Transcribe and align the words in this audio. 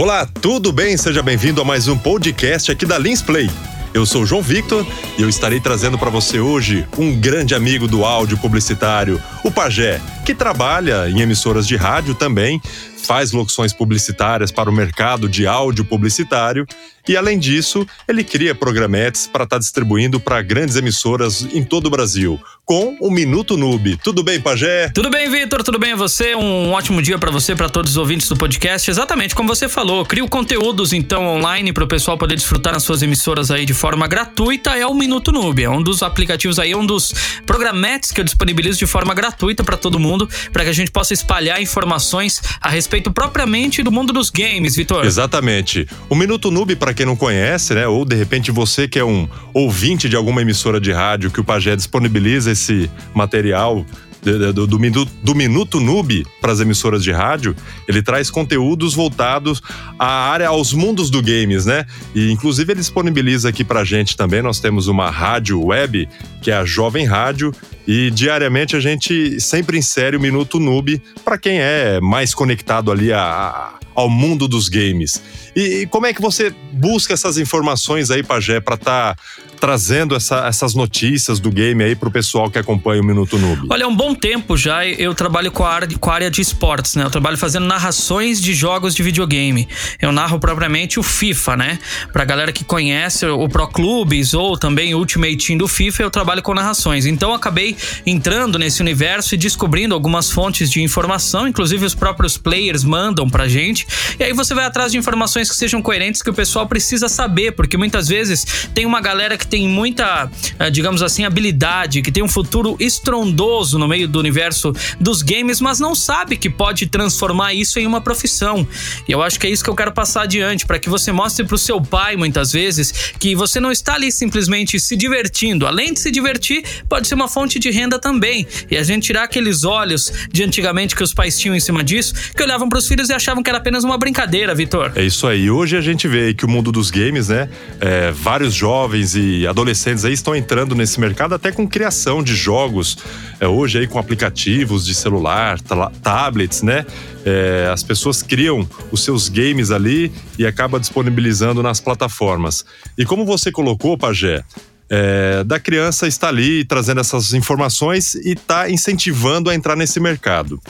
Olá, 0.00 0.24
tudo 0.40 0.70
bem? 0.70 0.96
Seja 0.96 1.24
bem-vindo 1.24 1.60
a 1.60 1.64
mais 1.64 1.88
um 1.88 1.98
podcast 1.98 2.70
aqui 2.70 2.86
da 2.86 2.96
Lins 2.96 3.20
Play. 3.20 3.50
Eu 3.92 4.06
sou 4.06 4.24
João 4.24 4.40
Victor 4.40 4.86
e 5.18 5.22
eu 5.22 5.28
estarei 5.28 5.58
trazendo 5.58 5.98
para 5.98 6.08
você 6.08 6.38
hoje 6.38 6.86
um 6.96 7.18
grande 7.18 7.52
amigo 7.52 7.88
do 7.88 8.04
áudio 8.04 8.38
publicitário, 8.38 9.20
o 9.44 9.50
Pajé, 9.50 10.00
que 10.26 10.34
trabalha 10.34 11.08
em 11.08 11.20
emissoras 11.20 11.66
de 11.66 11.76
rádio 11.76 12.14
também, 12.14 12.60
faz 12.96 13.32
locuções 13.32 13.72
publicitárias 13.72 14.50
para 14.50 14.68
o 14.68 14.72
mercado 14.72 15.28
de 15.28 15.46
áudio 15.46 15.84
publicitário 15.84 16.66
e, 17.06 17.16
além 17.16 17.38
disso, 17.38 17.86
ele 18.06 18.22
cria 18.22 18.54
programetes 18.54 19.26
para 19.26 19.44
estar 19.44 19.56
tá 19.56 19.60
distribuindo 19.60 20.20
para 20.20 20.42
grandes 20.42 20.76
emissoras 20.76 21.46
em 21.54 21.64
todo 21.64 21.86
o 21.86 21.90
Brasil, 21.90 22.38
com 22.66 22.98
o 23.00 23.10
Minuto 23.10 23.56
Noob. 23.56 23.96
Tudo 24.04 24.22
bem, 24.22 24.38
Pajé? 24.38 24.90
Tudo 24.90 25.08
bem, 25.08 25.30
Vitor? 25.30 25.62
Tudo 25.62 25.78
bem 25.78 25.94
você? 25.94 26.34
Um 26.34 26.72
ótimo 26.72 27.00
dia 27.00 27.16
para 27.16 27.30
você, 27.30 27.56
para 27.56 27.70
todos 27.70 27.92
os 27.92 27.96
ouvintes 27.96 28.28
do 28.28 28.36
podcast. 28.36 28.90
Exatamente 28.90 29.34
como 29.34 29.48
você 29.48 29.70
falou, 29.70 30.04
crio 30.04 30.28
conteúdos 30.28 30.92
então 30.92 31.26
online 31.26 31.72
para 31.72 31.84
o 31.84 31.88
pessoal 31.88 32.18
poder 32.18 32.34
desfrutar 32.34 32.74
nas 32.74 32.82
suas 32.82 33.00
emissoras 33.00 33.50
aí 33.50 33.64
de 33.64 33.72
forma 33.72 34.06
gratuita. 34.06 34.76
É 34.76 34.86
o 34.86 34.92
Minuto 34.92 35.32
Noob, 35.32 35.62
é 35.62 35.70
um 35.70 35.82
dos 35.82 36.02
aplicativos 36.02 36.58
aí, 36.58 36.74
um 36.74 36.84
dos 36.84 37.14
programetes 37.46 38.12
que 38.12 38.20
eu 38.20 38.24
disponibilizo 38.24 38.78
de 38.78 38.86
forma 38.86 39.14
gratuita 39.14 39.27
para 39.64 39.76
todo 39.76 39.98
mundo, 39.98 40.28
para 40.52 40.64
que 40.64 40.70
a 40.70 40.72
gente 40.72 40.90
possa 40.90 41.12
espalhar 41.12 41.60
informações 41.60 42.42
a 42.60 42.68
respeito 42.68 43.10
propriamente 43.10 43.82
do 43.82 43.90
mundo 43.90 44.12
dos 44.12 44.30
games, 44.30 44.76
Vitor. 44.76 45.04
Exatamente. 45.04 45.86
O 46.08 46.14
Minuto 46.14 46.50
Noob, 46.50 46.76
para 46.76 46.94
quem 46.94 47.06
não 47.06 47.16
conhece, 47.16 47.74
né? 47.74 47.86
Ou 47.86 48.04
de 48.04 48.16
repente 48.16 48.50
você 48.50 48.88
que 48.88 48.98
é 48.98 49.04
um 49.04 49.28
ouvinte 49.52 50.08
de 50.08 50.16
alguma 50.16 50.42
emissora 50.42 50.80
de 50.80 50.92
rádio 50.92 51.30
que 51.30 51.40
o 51.40 51.44
Pajé 51.44 51.76
disponibiliza 51.76 52.52
esse 52.52 52.90
material 53.14 53.84
do, 54.22 54.66
do, 54.66 54.78
minuto, 54.78 55.10
do 55.22 55.34
Minuto 55.34 55.80
Noob 55.80 56.26
para 56.40 56.52
as 56.52 56.60
emissoras 56.60 57.02
de 57.02 57.12
rádio, 57.12 57.54
ele 57.86 58.02
traz 58.02 58.30
conteúdos 58.30 58.94
voltados 58.94 59.62
à 59.98 60.30
área, 60.30 60.48
aos 60.48 60.72
mundos 60.72 61.10
do 61.10 61.22
games, 61.22 61.66
né? 61.66 61.86
E 62.14 62.30
inclusive 62.30 62.72
ele 62.72 62.80
disponibiliza 62.80 63.48
aqui 63.48 63.64
para 63.64 63.84
gente 63.84 64.16
também. 64.16 64.42
Nós 64.42 64.60
temos 64.60 64.86
uma 64.88 65.10
rádio 65.10 65.64
web, 65.64 66.08
que 66.42 66.50
é 66.50 66.54
a 66.54 66.64
Jovem 66.64 67.06
Rádio, 67.06 67.52
e 67.86 68.10
diariamente 68.10 68.76
a 68.76 68.80
gente 68.80 69.40
sempre 69.40 69.78
insere 69.78 70.16
o 70.16 70.20
Minuto 70.20 70.60
Noob 70.60 71.00
para 71.24 71.38
quem 71.38 71.58
é 71.58 72.00
mais 72.00 72.34
conectado 72.34 72.92
ali 72.92 73.12
a, 73.12 73.20
a, 73.20 73.74
ao 73.94 74.10
mundo 74.10 74.46
dos 74.46 74.68
games. 74.68 75.22
E, 75.56 75.82
e, 75.82 75.86
como 75.86 76.06
é 76.06 76.12
que 76.12 76.20
você 76.20 76.54
busca 76.72 77.14
essas 77.14 77.38
informações 77.38 78.10
aí, 78.10 78.22
Pajé, 78.22 78.60
para 78.60 78.74
estar 78.74 79.14
tá 79.14 79.22
trazendo 79.58 80.14
essa, 80.14 80.46
essas 80.46 80.74
notícias 80.74 81.40
do 81.40 81.50
game 81.50 81.82
aí 81.82 81.94
pro 81.94 82.10
pessoal 82.10 82.50
que 82.50 82.58
acompanha 82.58 83.02
o 83.02 83.04
Minuto 83.04 83.38
Noob? 83.38 83.66
Olha, 83.70 83.84
há 83.84 83.88
um 83.88 83.96
bom 83.96 84.14
tempo 84.14 84.56
já 84.56 84.86
eu 84.86 85.14
trabalho 85.14 85.50
com 85.50 85.64
a, 85.64 85.70
área, 85.70 85.88
com 85.98 86.10
a 86.10 86.14
área 86.14 86.30
de 86.30 86.40
esportes, 86.40 86.94
né? 86.94 87.04
Eu 87.04 87.10
trabalho 87.10 87.36
fazendo 87.36 87.66
narrações 87.66 88.40
de 88.40 88.54
jogos 88.54 88.94
de 88.94 89.02
videogame. 89.02 89.68
Eu 90.00 90.12
narro 90.12 90.38
propriamente 90.38 90.98
o 90.98 91.02
FIFA, 91.02 91.56
né? 91.56 91.78
Pra 92.12 92.24
galera 92.24 92.52
que 92.52 92.64
conhece 92.64 93.26
o 93.26 93.48
Pro 93.48 93.66
Clubes 93.68 94.34
ou 94.34 94.56
também 94.56 94.94
o 94.94 94.98
Ultimate 94.98 95.36
Team 95.36 95.58
do 95.58 95.68
FIFA, 95.68 96.04
eu 96.04 96.10
trabalho 96.10 96.42
com 96.42 96.54
narrações. 96.54 97.06
Então 97.06 97.34
acabei 97.34 97.76
entrando 98.06 98.58
nesse 98.58 98.80
universo 98.80 99.34
e 99.34 99.38
descobrindo 99.38 99.94
algumas 99.94 100.30
fontes 100.30 100.70
de 100.70 100.82
informação, 100.82 101.48
inclusive 101.48 101.84
os 101.84 101.94
próprios 101.94 102.36
players 102.36 102.84
mandam 102.84 103.28
pra 103.28 103.48
gente. 103.48 103.86
E 104.18 104.24
aí 104.24 104.32
você 104.32 104.54
vai 104.54 104.64
atrás 104.64 104.92
de 104.92 104.98
informações 104.98 105.50
que 105.50 105.56
sejam 105.56 105.82
coerentes 105.82 106.22
que 106.22 106.30
o 106.30 106.34
pessoal 106.34 106.66
precisa 106.66 107.08
saber, 107.08 107.52
porque 107.52 107.76
muitas 107.76 108.08
vezes 108.08 108.68
tem 108.74 108.86
uma 108.86 109.00
galera 109.00 109.36
que 109.36 109.46
tem 109.48 109.68
muita, 109.68 110.30
eh, 110.58 110.70
digamos 110.70 111.02
assim, 111.02 111.24
habilidade, 111.24 112.02
que 112.02 112.12
tem 112.12 112.22
um 112.22 112.28
futuro 112.28 112.76
estrondoso 112.78 113.78
no 113.78 113.88
meio 113.88 114.06
do 114.06 114.18
universo 114.18 114.72
dos 115.00 115.22
games, 115.22 115.60
mas 115.60 115.80
não 115.80 115.94
sabe 115.94 116.36
que 116.36 116.48
pode 116.48 116.86
transformar 116.86 117.54
isso 117.54 117.78
em 117.78 117.86
uma 117.86 118.00
profissão. 118.00 118.66
E 119.08 119.12
eu 119.12 119.22
acho 119.22 119.38
que 119.38 119.46
é 119.46 119.50
isso 119.50 119.64
que 119.64 119.70
eu 119.70 119.74
quero 119.74 119.92
passar 119.92 120.22
adiante, 120.22 120.66
para 120.66 120.78
que 120.78 120.88
você 120.88 121.10
mostre 121.10 121.44
pro 121.44 121.58
seu 121.58 121.80
pai, 121.80 122.16
muitas 122.16 122.52
vezes, 122.52 123.12
que 123.18 123.34
você 123.34 123.58
não 123.58 123.72
está 123.72 123.94
ali 123.94 124.12
simplesmente 124.12 124.78
se 124.78 124.96
divertindo. 124.96 125.66
Além 125.66 125.92
de 125.92 126.00
se 126.00 126.10
divertir, 126.10 126.62
pode 126.88 127.08
ser 127.08 127.14
uma 127.14 127.28
fonte 127.28 127.58
de 127.58 127.70
renda 127.70 127.98
também. 127.98 128.46
E 128.70 128.76
a 128.76 128.82
gente 128.82 129.08
tirar 129.08 129.24
aqueles 129.24 129.64
olhos 129.64 130.12
de 130.30 130.44
antigamente 130.44 130.94
que 130.94 131.02
os 131.02 131.14
pais 131.14 131.38
tinham 131.38 131.56
em 131.56 131.60
cima 131.60 131.82
disso, 131.82 132.12
que 132.36 132.42
olhavam 132.42 132.68
para 132.68 132.78
os 132.78 132.86
filhos 132.86 133.08
e 133.08 133.14
achavam 133.14 133.42
que 133.42 133.48
era 133.48 133.58
apenas 133.58 133.84
uma 133.84 133.96
brincadeira, 133.96 134.54
Vitor. 134.54 134.92
É 134.94 135.02
isso 135.02 135.26
aí. 135.26 135.50
Hoje 135.50 135.78
a 135.78 135.80
gente 135.80 136.06
vê 136.06 136.34
que 136.34 136.44
o 136.44 136.48
mundo 136.48 136.70
dos 136.70 136.90
games, 136.90 137.28
né? 137.28 137.48
É, 137.80 138.10
vários 138.10 138.52
jovens 138.52 139.14
e 139.14 139.37
adolescentes 139.46 140.04
aí 140.04 140.12
estão 140.12 140.34
entrando 140.34 140.74
nesse 140.74 140.98
mercado 141.00 141.34
até 141.34 141.52
com 141.52 141.66
criação 141.68 142.22
de 142.22 142.34
jogos. 142.34 142.98
É, 143.40 143.46
hoje 143.46 143.78
aí 143.78 143.86
com 143.86 143.98
aplicativos 143.98 144.84
de 144.84 144.94
celular, 144.94 145.58
tablets, 146.02 146.62
né? 146.62 146.84
É, 147.24 147.70
as 147.72 147.82
pessoas 147.82 148.22
criam 148.22 148.68
os 148.90 149.04
seus 149.04 149.28
games 149.28 149.70
ali 149.70 150.10
e 150.38 150.46
acaba 150.46 150.80
disponibilizando 150.80 151.62
nas 151.62 151.80
plataformas. 151.80 152.64
E 152.96 153.04
como 153.04 153.24
você 153.24 153.52
colocou, 153.52 153.98
Pajé, 153.98 154.44
é, 154.90 155.44
da 155.44 155.60
criança 155.60 156.06
está 156.06 156.28
ali 156.28 156.64
trazendo 156.64 157.00
essas 157.00 157.34
informações 157.34 158.14
e 158.14 158.32
está 158.32 158.70
incentivando 158.70 159.50
a 159.50 159.54
entrar 159.54 159.76
nesse 159.76 160.00
mercado. 160.00 160.60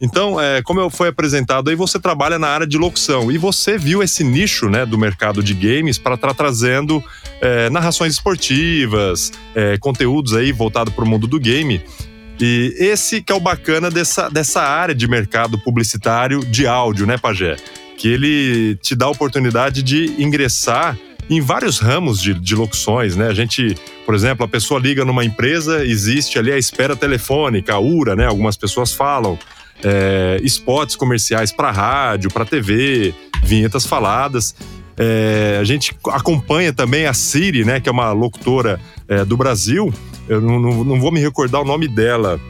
Então, 0.00 0.40
é, 0.40 0.62
como 0.62 0.88
foi 0.90 1.08
apresentado 1.08 1.70
aí, 1.70 1.74
você 1.74 1.98
trabalha 1.98 2.38
na 2.38 2.46
área 2.46 2.66
de 2.66 2.78
locução 2.78 3.32
e 3.32 3.38
você 3.38 3.76
viu 3.76 4.00
esse 4.00 4.22
nicho 4.22 4.68
né, 4.68 4.86
do 4.86 4.96
mercado 4.96 5.42
de 5.42 5.52
games 5.54 5.98
para 5.98 6.14
estar 6.14 6.28
tá 6.28 6.34
trazendo 6.34 7.02
é, 7.40 7.70
narrações 7.70 8.14
esportivas, 8.14 9.32
é, 9.54 9.78
conteúdos 9.78 10.34
aí 10.34 10.52
voltado 10.52 10.90
para 10.90 11.04
o 11.04 11.08
mundo 11.08 11.26
do 11.26 11.38
game. 11.38 11.82
E 12.40 12.74
esse 12.78 13.20
que 13.20 13.32
é 13.32 13.34
o 13.34 13.40
bacana 13.40 13.90
dessa, 13.90 14.28
dessa 14.28 14.62
área 14.62 14.94
de 14.94 15.08
mercado 15.08 15.58
publicitário 15.58 16.44
de 16.44 16.66
áudio, 16.66 17.06
né, 17.06 17.18
Pajé? 17.18 17.56
Que 17.96 18.08
ele 18.08 18.76
te 18.76 18.94
dá 18.94 19.06
a 19.06 19.10
oportunidade 19.10 19.82
de 19.82 20.14
ingressar 20.22 20.96
em 21.28 21.40
vários 21.40 21.78
ramos 21.78 22.22
de, 22.22 22.32
de 22.32 22.54
locuções, 22.54 23.16
né? 23.16 23.26
A 23.26 23.34
gente, 23.34 23.76
por 24.06 24.14
exemplo, 24.14 24.44
a 24.44 24.48
pessoa 24.48 24.80
liga 24.80 25.04
numa 25.04 25.24
empresa, 25.24 25.84
existe 25.84 26.38
ali 26.38 26.52
a 26.52 26.56
espera 26.56 26.96
telefônica, 26.96 27.74
a 27.74 27.80
URA, 27.80 28.16
né? 28.16 28.26
Algumas 28.26 28.56
pessoas 28.56 28.92
falam 28.92 29.38
é, 29.82 30.38
spots 30.42 30.96
comerciais 30.96 31.52
para 31.52 31.70
rádio, 31.70 32.30
para 32.30 32.44
TV, 32.44 33.12
vinhetas 33.42 33.84
faladas. 33.84 34.54
É, 34.98 35.58
a 35.60 35.64
gente 35.64 35.94
acompanha 36.08 36.72
também 36.72 37.06
a 37.06 37.14
Siri, 37.14 37.64
né, 37.64 37.78
que 37.78 37.88
é 37.88 37.92
uma 37.92 38.10
locutora 38.12 38.80
é, 39.06 39.24
do 39.24 39.36
Brasil. 39.36 39.92
Eu 40.28 40.40
não, 40.40 40.58
não, 40.58 40.84
não, 40.84 41.00
vou 41.00 41.12
me 41.12 41.20
recordar 41.20 41.62
o 41.62 41.64
nome 41.64 41.86
dela, 41.86 42.40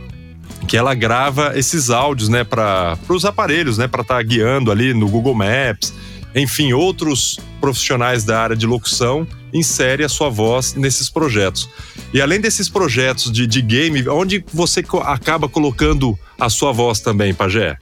que 0.67 0.77
ela 0.77 0.95
grava 0.95 1.53
esses 1.57 1.91
áudios, 1.91 2.29
né, 2.29 2.45
para 2.45 2.99
os 3.09 3.25
aparelhos, 3.25 3.77
né, 3.77 3.87
para 3.87 4.01
estar 4.01 4.17
tá 4.17 4.23
guiando 4.23 4.73
ali 4.73 4.95
no 4.95 5.09
Google 5.09 5.35
Maps. 5.35 5.93
Enfim, 6.35 6.73
outros 6.73 7.39
profissionais 7.61 8.25
da 8.25 8.41
área 8.41 8.57
de 8.57 8.67
locução 8.67 9.27
insere 9.53 10.05
a 10.05 10.09
sua 10.09 10.29
voz 10.29 10.75
nesses 10.75 11.11
projetos. 11.11 11.69
E 12.13 12.21
além 12.21 12.41
desses 12.41 12.69
projetos 12.69 13.31
de, 13.31 13.47
de 13.47 13.61
game, 13.61 14.09
onde 14.09 14.45
você 14.53 14.83
acaba 15.05 15.49
colocando 15.49 16.19
a 16.39 16.49
sua 16.49 16.73
voz 16.73 17.01
também, 17.01 17.35
Pajé? 17.35 17.77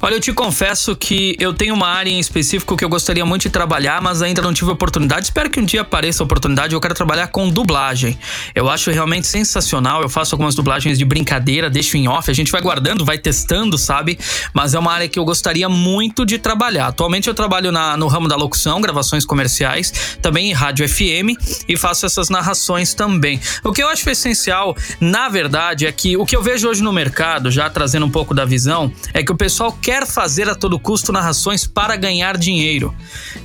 Olha, 0.00 0.14
eu 0.14 0.20
te 0.20 0.32
confesso 0.32 0.94
que 0.94 1.36
eu 1.40 1.54
tenho 1.54 1.74
uma 1.74 1.88
área 1.88 2.10
em 2.10 2.18
específico 2.18 2.76
que 2.76 2.84
eu 2.84 2.88
gostaria 2.88 3.24
muito 3.24 3.42
de 3.42 3.50
trabalhar, 3.50 4.00
mas 4.02 4.20
ainda 4.20 4.42
não 4.42 4.52
tive 4.52 4.70
oportunidade. 4.70 5.26
Espero 5.26 5.48
que 5.48 5.58
um 5.58 5.64
dia 5.64 5.80
apareça 5.80 6.22
a 6.22 6.24
oportunidade. 6.24 6.74
Eu 6.74 6.80
quero 6.80 6.94
trabalhar 6.94 7.28
com 7.28 7.48
dublagem. 7.48 8.18
Eu 8.54 8.68
acho 8.68 8.90
realmente 8.90 9.26
sensacional. 9.26 10.02
Eu 10.02 10.08
faço 10.08 10.34
algumas 10.34 10.54
dublagens 10.54 10.98
de 10.98 11.04
brincadeira, 11.04 11.70
deixo 11.70 11.96
em 11.96 12.08
off. 12.08 12.30
A 12.30 12.34
gente 12.34 12.52
vai 12.52 12.60
guardando, 12.60 13.04
vai 13.04 13.18
testando, 13.18 13.78
sabe? 13.78 14.18
Mas 14.52 14.74
é 14.74 14.78
uma 14.78 14.92
área 14.92 15.08
que 15.08 15.18
eu 15.18 15.24
gostaria 15.24 15.68
muito 15.68 16.26
de 16.26 16.38
trabalhar. 16.38 16.88
Atualmente 16.88 17.28
eu 17.28 17.34
trabalho 17.34 17.72
na, 17.72 17.96
no 17.96 18.06
ramo 18.06 18.28
da 18.28 18.36
locução, 18.36 18.80
gravações 18.80 19.24
comerciais, 19.24 20.18
também 20.20 20.50
em 20.50 20.52
rádio 20.52 20.86
FM 20.88 21.36
e 21.68 21.76
faço 21.76 22.04
essas 22.04 22.28
narrações 22.28 22.92
também. 22.92 23.40
O 23.64 23.72
que 23.72 23.82
eu 23.82 23.88
acho 23.88 24.08
essencial, 24.08 24.76
na 25.00 25.28
verdade, 25.28 25.86
é 25.86 25.92
que 25.92 26.16
o 26.16 26.26
que 26.26 26.36
eu 26.36 26.42
vejo 26.42 26.68
hoje 26.68 26.82
no 26.82 26.92
mercado, 26.92 27.50
já 27.50 27.68
trazendo 27.70 28.06
um 28.06 28.10
pouco 28.10 28.34
da 28.34 28.44
visão, 28.44 28.92
é 29.12 29.22
que 29.22 29.32
o 29.32 29.36
pessoal 29.36 29.72
quer 29.86 30.04
fazer 30.04 30.48
a 30.48 30.54
todo 30.56 30.80
custo 30.80 31.12
narrações 31.12 31.64
para 31.64 31.94
ganhar 31.94 32.36
dinheiro. 32.36 32.92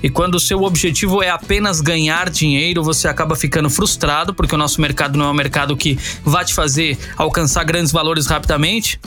E 0.02 0.10
quando 0.10 0.34
o 0.34 0.40
seu 0.40 0.64
objetivo 0.64 1.22
é 1.22 1.30
apenas 1.30 1.80
ganhar 1.80 2.32
dinheiro, 2.32 2.84
você 2.84 3.08
acaba 3.08 3.36
ficando 3.36 3.70
frustrado, 3.70 4.34
porque 4.34 4.56
o 4.56 4.58
nosso 4.58 4.82
mercado 4.82 5.20
não 5.20 5.28
é 5.28 5.30
um 5.30 5.36
mercado 5.36 5.78
que 5.78 6.00
vai 6.26 6.44
te 6.44 6.56
fazer 6.56 6.98
alcançar 7.16 7.64
grandes 7.64 7.92
valores 7.92 8.26
rapidamente. 8.26 9.00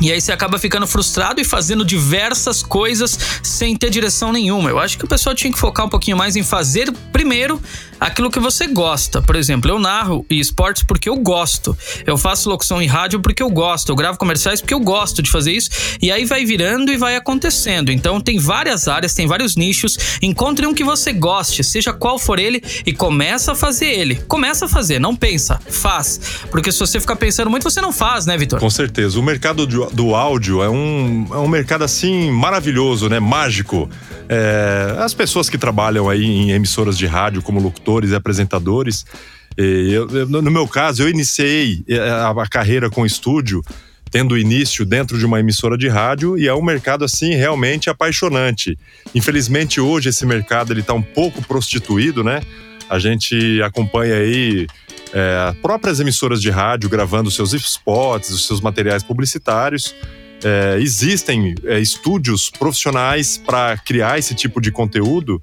E 0.00 0.12
aí 0.12 0.20
você 0.20 0.30
acaba 0.30 0.58
ficando 0.58 0.86
frustrado 0.86 1.40
e 1.40 1.44
fazendo 1.44 1.84
diversas 1.84 2.62
coisas 2.62 3.18
sem 3.42 3.76
ter 3.76 3.90
direção 3.90 4.32
nenhuma. 4.32 4.70
Eu 4.70 4.78
acho 4.78 4.96
que 4.96 5.04
o 5.04 5.08
pessoal 5.08 5.34
tinha 5.34 5.52
que 5.52 5.58
focar 5.58 5.86
um 5.86 5.88
pouquinho 5.88 6.16
mais 6.16 6.36
em 6.36 6.42
fazer 6.42 6.92
primeiro 7.12 7.60
aquilo 7.98 8.30
que 8.30 8.38
você 8.38 8.66
gosta. 8.66 9.20
Por 9.20 9.34
exemplo, 9.36 9.70
eu 9.70 9.78
narro 9.78 10.24
esportes 10.30 10.84
porque 10.84 11.08
eu 11.08 11.16
gosto. 11.16 11.76
Eu 12.06 12.16
faço 12.16 12.48
locução 12.48 12.80
em 12.80 12.86
rádio 12.86 13.20
porque 13.20 13.42
eu 13.42 13.50
gosto. 13.50 13.90
Eu 13.90 13.96
gravo 13.96 14.18
comerciais 14.18 14.60
porque 14.60 14.74
eu 14.74 14.80
gosto 14.80 15.22
de 15.22 15.30
fazer 15.30 15.52
isso. 15.52 15.70
E 16.00 16.12
aí 16.12 16.24
vai 16.24 16.44
virando 16.44 16.92
e 16.92 16.96
vai 16.96 17.16
acontecendo. 17.16 17.90
Então 17.90 18.20
tem 18.20 18.38
várias 18.38 18.86
áreas, 18.86 19.14
tem 19.14 19.26
vários 19.26 19.56
nichos. 19.56 19.98
Encontre 20.22 20.66
um 20.66 20.74
que 20.74 20.84
você 20.84 21.12
goste, 21.12 21.64
seja 21.64 21.92
qual 21.92 22.18
for 22.18 22.38
ele, 22.38 22.62
e 22.86 22.92
começa 22.92 23.52
a 23.52 23.54
fazer 23.54 23.86
ele. 23.86 24.16
Começa 24.28 24.66
a 24.66 24.68
fazer, 24.68 25.00
não 25.00 25.16
pensa, 25.16 25.60
faz. 25.68 26.20
Porque 26.50 26.70
se 26.70 26.78
você 26.78 27.00
ficar 27.00 27.16
pensando 27.16 27.50
muito, 27.50 27.64
você 27.64 27.80
não 27.80 27.92
faz, 27.92 28.26
né, 28.26 28.36
Vitor? 28.36 28.60
Com 28.60 28.70
certeza. 28.70 29.18
O 29.18 29.22
mercado 29.22 29.66
do 29.92 30.14
áudio 30.14 30.62
é 30.62 30.68
um, 30.68 31.26
é 31.30 31.38
um 31.38 31.48
mercado 31.48 31.84
assim 31.84 32.30
maravilhoso, 32.30 33.08
né? 33.08 33.18
Mágico. 33.18 33.88
É, 34.28 34.96
as 34.98 35.14
pessoas 35.14 35.48
que 35.48 35.56
trabalham 35.56 36.08
aí 36.08 36.24
em 36.24 36.50
emissoras 36.50 36.96
de 36.98 37.06
rádio 37.06 37.42
como 37.42 37.60
locutores 37.60 38.10
e 38.10 38.14
apresentadores, 38.14 39.04
eu, 39.56 40.06
no 40.28 40.50
meu 40.50 40.68
caso, 40.68 41.02
eu 41.02 41.08
iniciei 41.08 41.82
é, 41.88 41.98
a, 41.98 42.30
a 42.30 42.48
carreira 42.48 42.88
com 42.88 43.04
estúdio 43.04 43.62
tendo 44.10 44.38
início 44.38 44.84
dentro 44.84 45.18
de 45.18 45.26
uma 45.26 45.40
emissora 45.40 45.76
de 45.76 45.88
rádio 45.88 46.38
e 46.38 46.48
é 46.48 46.54
um 46.54 46.62
mercado 46.62 47.04
assim 47.04 47.34
realmente 47.34 47.90
apaixonante. 47.90 48.78
Infelizmente 49.14 49.80
hoje 49.80 50.08
esse 50.08 50.24
mercado 50.24 50.72
ele 50.72 50.80
está 50.80 50.94
um 50.94 51.02
pouco 51.02 51.42
prostituído, 51.42 52.24
né? 52.24 52.40
A 52.88 52.98
gente 52.98 53.60
acompanha 53.62 54.14
aí 54.14 54.66
é, 55.12 55.54
próprias 55.62 56.00
emissoras 56.00 56.40
de 56.40 56.50
rádio 56.50 56.88
gravando 56.88 57.30
seus 57.30 57.52
spots, 57.52 58.30
os 58.30 58.46
seus 58.46 58.60
materiais 58.60 59.02
publicitários. 59.02 59.94
É, 60.44 60.78
existem 60.80 61.54
é, 61.64 61.80
estúdios 61.80 62.50
profissionais 62.50 63.36
para 63.38 63.76
criar 63.78 64.18
esse 64.18 64.34
tipo 64.34 64.60
de 64.60 64.70
conteúdo. 64.70 65.42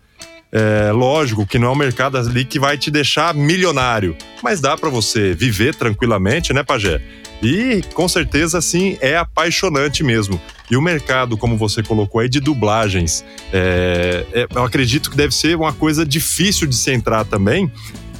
É, 0.51 0.91
lógico 0.91 1.45
que 1.45 1.59
não 1.59 1.67
é 1.67 1.71
um 1.71 1.75
mercado 1.75 2.17
ali 2.17 2.45
que 2.45 2.57
vai 2.57 2.77
te 2.77 2.89
deixar 2.89 3.33
milionário, 3.33 4.15
mas 4.41 4.61
dá 4.61 4.77
para 4.77 4.89
você 4.89 5.33
viver 5.33 5.75
tranquilamente, 5.75 6.53
né, 6.53 6.63
Pajé? 6.63 7.01
E 7.43 7.81
com 7.93 8.07
certeza, 8.07 8.61
sim, 8.61 8.97
é 9.01 9.17
apaixonante 9.17 10.03
mesmo. 10.03 10.39
E 10.71 10.77
o 10.77 10.81
mercado, 10.81 11.37
como 11.37 11.57
você 11.57 11.83
colocou 11.83 12.21
aí, 12.21 12.29
de 12.29 12.39
dublagens, 12.39 13.23
é, 13.51 14.25
é, 14.33 14.47
eu 14.55 14.63
acredito 14.63 15.11
que 15.11 15.17
deve 15.17 15.35
ser 15.35 15.55
uma 15.55 15.73
coisa 15.73 16.05
difícil 16.05 16.65
de 16.67 16.75
se 16.75 16.91
entrar 16.91 17.25
também, 17.25 17.71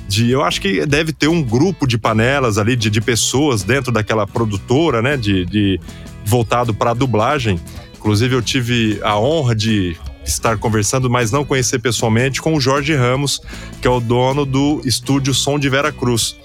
de 0.07 0.31
eu 0.31 0.44
acho 0.44 0.62
que 0.62 0.86
deve 0.86 1.12
ter 1.12 1.28
um 1.28 1.42
grupo 1.42 1.88
de 1.88 1.98
panelas 1.98 2.57
ali 2.57 2.75
de, 2.75 2.90
de 2.90 3.02
pessoas 3.02 3.63
dentro 3.63 3.92
daquela 3.92 4.28
produtora, 4.28 5.02
né, 5.02 5.18
de, 5.18 5.46
de 5.46 5.80
voltado 6.25 6.74
para 6.74 6.92
a 6.92 6.94
dublagem. 6.94 7.60
Inclusive 7.98 8.36
eu 8.36 8.42
tive 8.42 9.00
a 9.04 9.18
honra 9.19 9.56
de 9.56 9.96
estar 10.25 10.57
conversando, 10.57 11.10
mas 11.10 11.31
não 11.31 11.46
conhecer 11.46 11.80
pessoalmente 11.80 12.42
com 12.42 12.56
o 12.56 12.60
Jorge 12.60 12.96
Ramos, 12.96 13.42
que 13.81 13.88
é 13.88 13.92
o 13.92 14.00
dono 14.00 14.46
do 14.46 14.81
estúdio 14.86 15.34
Som 15.34 15.60
de 15.60 15.69
Vera 15.69 15.92
Cruz, 15.92 16.36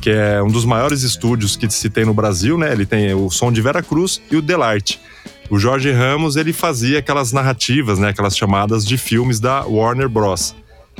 que 0.00 0.10
é 0.10 0.42
um 0.42 0.48
dos 0.48 0.64
maiores 0.64 1.02
estúdios 1.02 1.56
que 1.56 1.68
se 1.70 1.90
tem 1.90 2.04
no 2.04 2.14
Brasil, 2.14 2.56
né? 2.58 2.72
Ele 2.72 2.86
tem 2.86 3.14
o 3.14 3.30
Som 3.30 3.52
de 3.52 3.60
Vera 3.60 3.82
Cruz 3.82 4.20
e 4.30 4.36
o 4.36 4.42
Delarte. 4.42 5.00
O 5.50 5.58
Jorge 5.58 5.90
Ramos, 5.90 6.36
ele 6.36 6.52
fazia 6.52 6.98
aquelas 6.98 7.32
narrativas, 7.32 7.98
né, 7.98 8.10
aquelas 8.10 8.36
chamadas 8.36 8.84
de 8.84 8.98
filmes 8.98 9.40
da 9.40 9.64
Warner 9.64 10.08
Bros. 10.08 10.54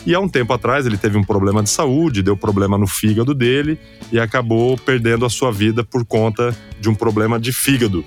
E 0.06 0.15
há 0.15 0.21
um 0.21 0.29
tempo 0.29 0.53
atrás 0.53 0.87
ele 0.87 0.97
teve 0.97 1.19
um 1.19 1.25
problema 1.25 1.62
de 1.62 1.71
saúde, 1.71 2.23
deu 2.23 2.37
problema 2.37 2.79
no 2.79 2.87
fígado 2.87 3.35
dele 3.35 3.79
e 4.11 4.19
acabou 4.19 4.77
perdendo 4.79 5.27
a 5.27 5.31
sua 5.31 5.53
vida 5.53 5.85
por 5.85 6.05
conta 6.05 6.56
de 6.81 6.89
um 6.89 6.95
problema 6.95 7.39
de 7.39 7.53
fígado. 7.53 8.05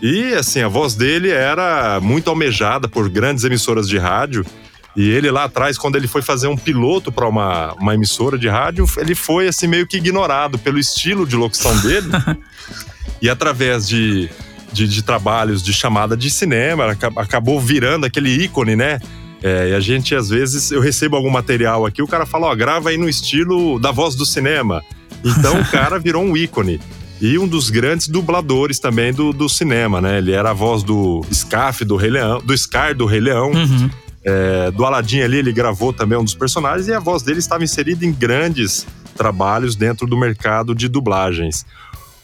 E 0.00 0.34
assim, 0.34 0.62
a 0.62 0.68
voz 0.68 0.94
dele 0.94 1.30
era 1.30 2.00
muito 2.00 2.28
almejada 2.28 2.88
por 2.88 3.08
grandes 3.08 3.44
emissoras 3.44 3.88
de 3.88 3.98
rádio. 3.98 4.44
E 4.94 5.10
ele 5.10 5.30
lá 5.30 5.44
atrás, 5.44 5.76
quando 5.76 5.96
ele 5.96 6.08
foi 6.08 6.22
fazer 6.22 6.46
um 6.46 6.56
piloto 6.56 7.12
para 7.12 7.28
uma, 7.28 7.74
uma 7.74 7.94
emissora 7.94 8.38
de 8.38 8.48
rádio, 8.48 8.86
ele 8.96 9.14
foi 9.14 9.46
assim 9.46 9.66
meio 9.66 9.86
que 9.86 9.98
ignorado 9.98 10.58
pelo 10.58 10.78
estilo 10.78 11.26
de 11.26 11.36
locução 11.36 11.76
dele. 11.80 12.08
e 13.20 13.28
através 13.28 13.86
de, 13.86 14.30
de, 14.72 14.88
de, 14.88 15.02
trabalhos 15.02 15.62
de 15.62 15.72
chamada 15.72 16.16
de 16.16 16.30
cinema, 16.30 16.96
acabou 17.16 17.60
virando 17.60 18.06
aquele 18.06 18.30
ícone, 18.44 18.74
né? 18.74 18.98
É, 19.42 19.70
e 19.70 19.74
a 19.74 19.80
gente, 19.80 20.14
às 20.14 20.28
vezes, 20.28 20.70
eu 20.70 20.80
recebo 20.80 21.16
algum 21.16 21.30
material 21.30 21.84
aqui, 21.84 22.02
o 22.02 22.06
cara 22.06 22.24
fala, 22.24 22.46
ó, 22.48 22.54
grava 22.54 22.88
aí 22.90 22.96
no 22.96 23.08
estilo 23.08 23.78
da 23.78 23.92
voz 23.92 24.14
do 24.14 24.24
cinema. 24.24 24.82
Então 25.24 25.60
o 25.60 25.64
cara 25.70 25.98
virou 25.98 26.22
um 26.22 26.36
ícone. 26.36 26.80
E 27.20 27.38
um 27.38 27.48
dos 27.48 27.70
grandes 27.70 28.08
dubladores 28.08 28.78
também 28.78 29.12
do, 29.12 29.32
do 29.32 29.48
cinema, 29.48 30.00
né? 30.00 30.18
Ele 30.18 30.32
era 30.32 30.50
a 30.50 30.52
voz 30.52 30.82
do 30.82 31.24
Scarf 31.32 31.82
do 31.82 31.96
Rei 31.96 32.10
Leão, 32.10 32.40
do 32.44 32.56
Scar 32.56 32.94
do 32.94 33.06
Rei 33.06 33.20
Leão. 33.20 33.52
Uhum. 33.52 33.90
É, 34.22 34.70
do 34.72 34.84
Aladdin 34.84 35.20
ali, 35.20 35.38
ele 35.38 35.52
gravou 35.52 35.92
também 35.92 36.18
um 36.18 36.24
dos 36.24 36.34
personagens 36.34 36.88
e 36.88 36.92
a 36.92 36.98
voz 36.98 37.22
dele 37.22 37.38
estava 37.38 37.62
inserida 37.62 38.04
em 38.04 38.12
grandes 38.12 38.84
trabalhos 39.16 39.76
dentro 39.76 40.06
do 40.06 40.16
mercado 40.16 40.74
de 40.74 40.88
dublagens. 40.88 41.64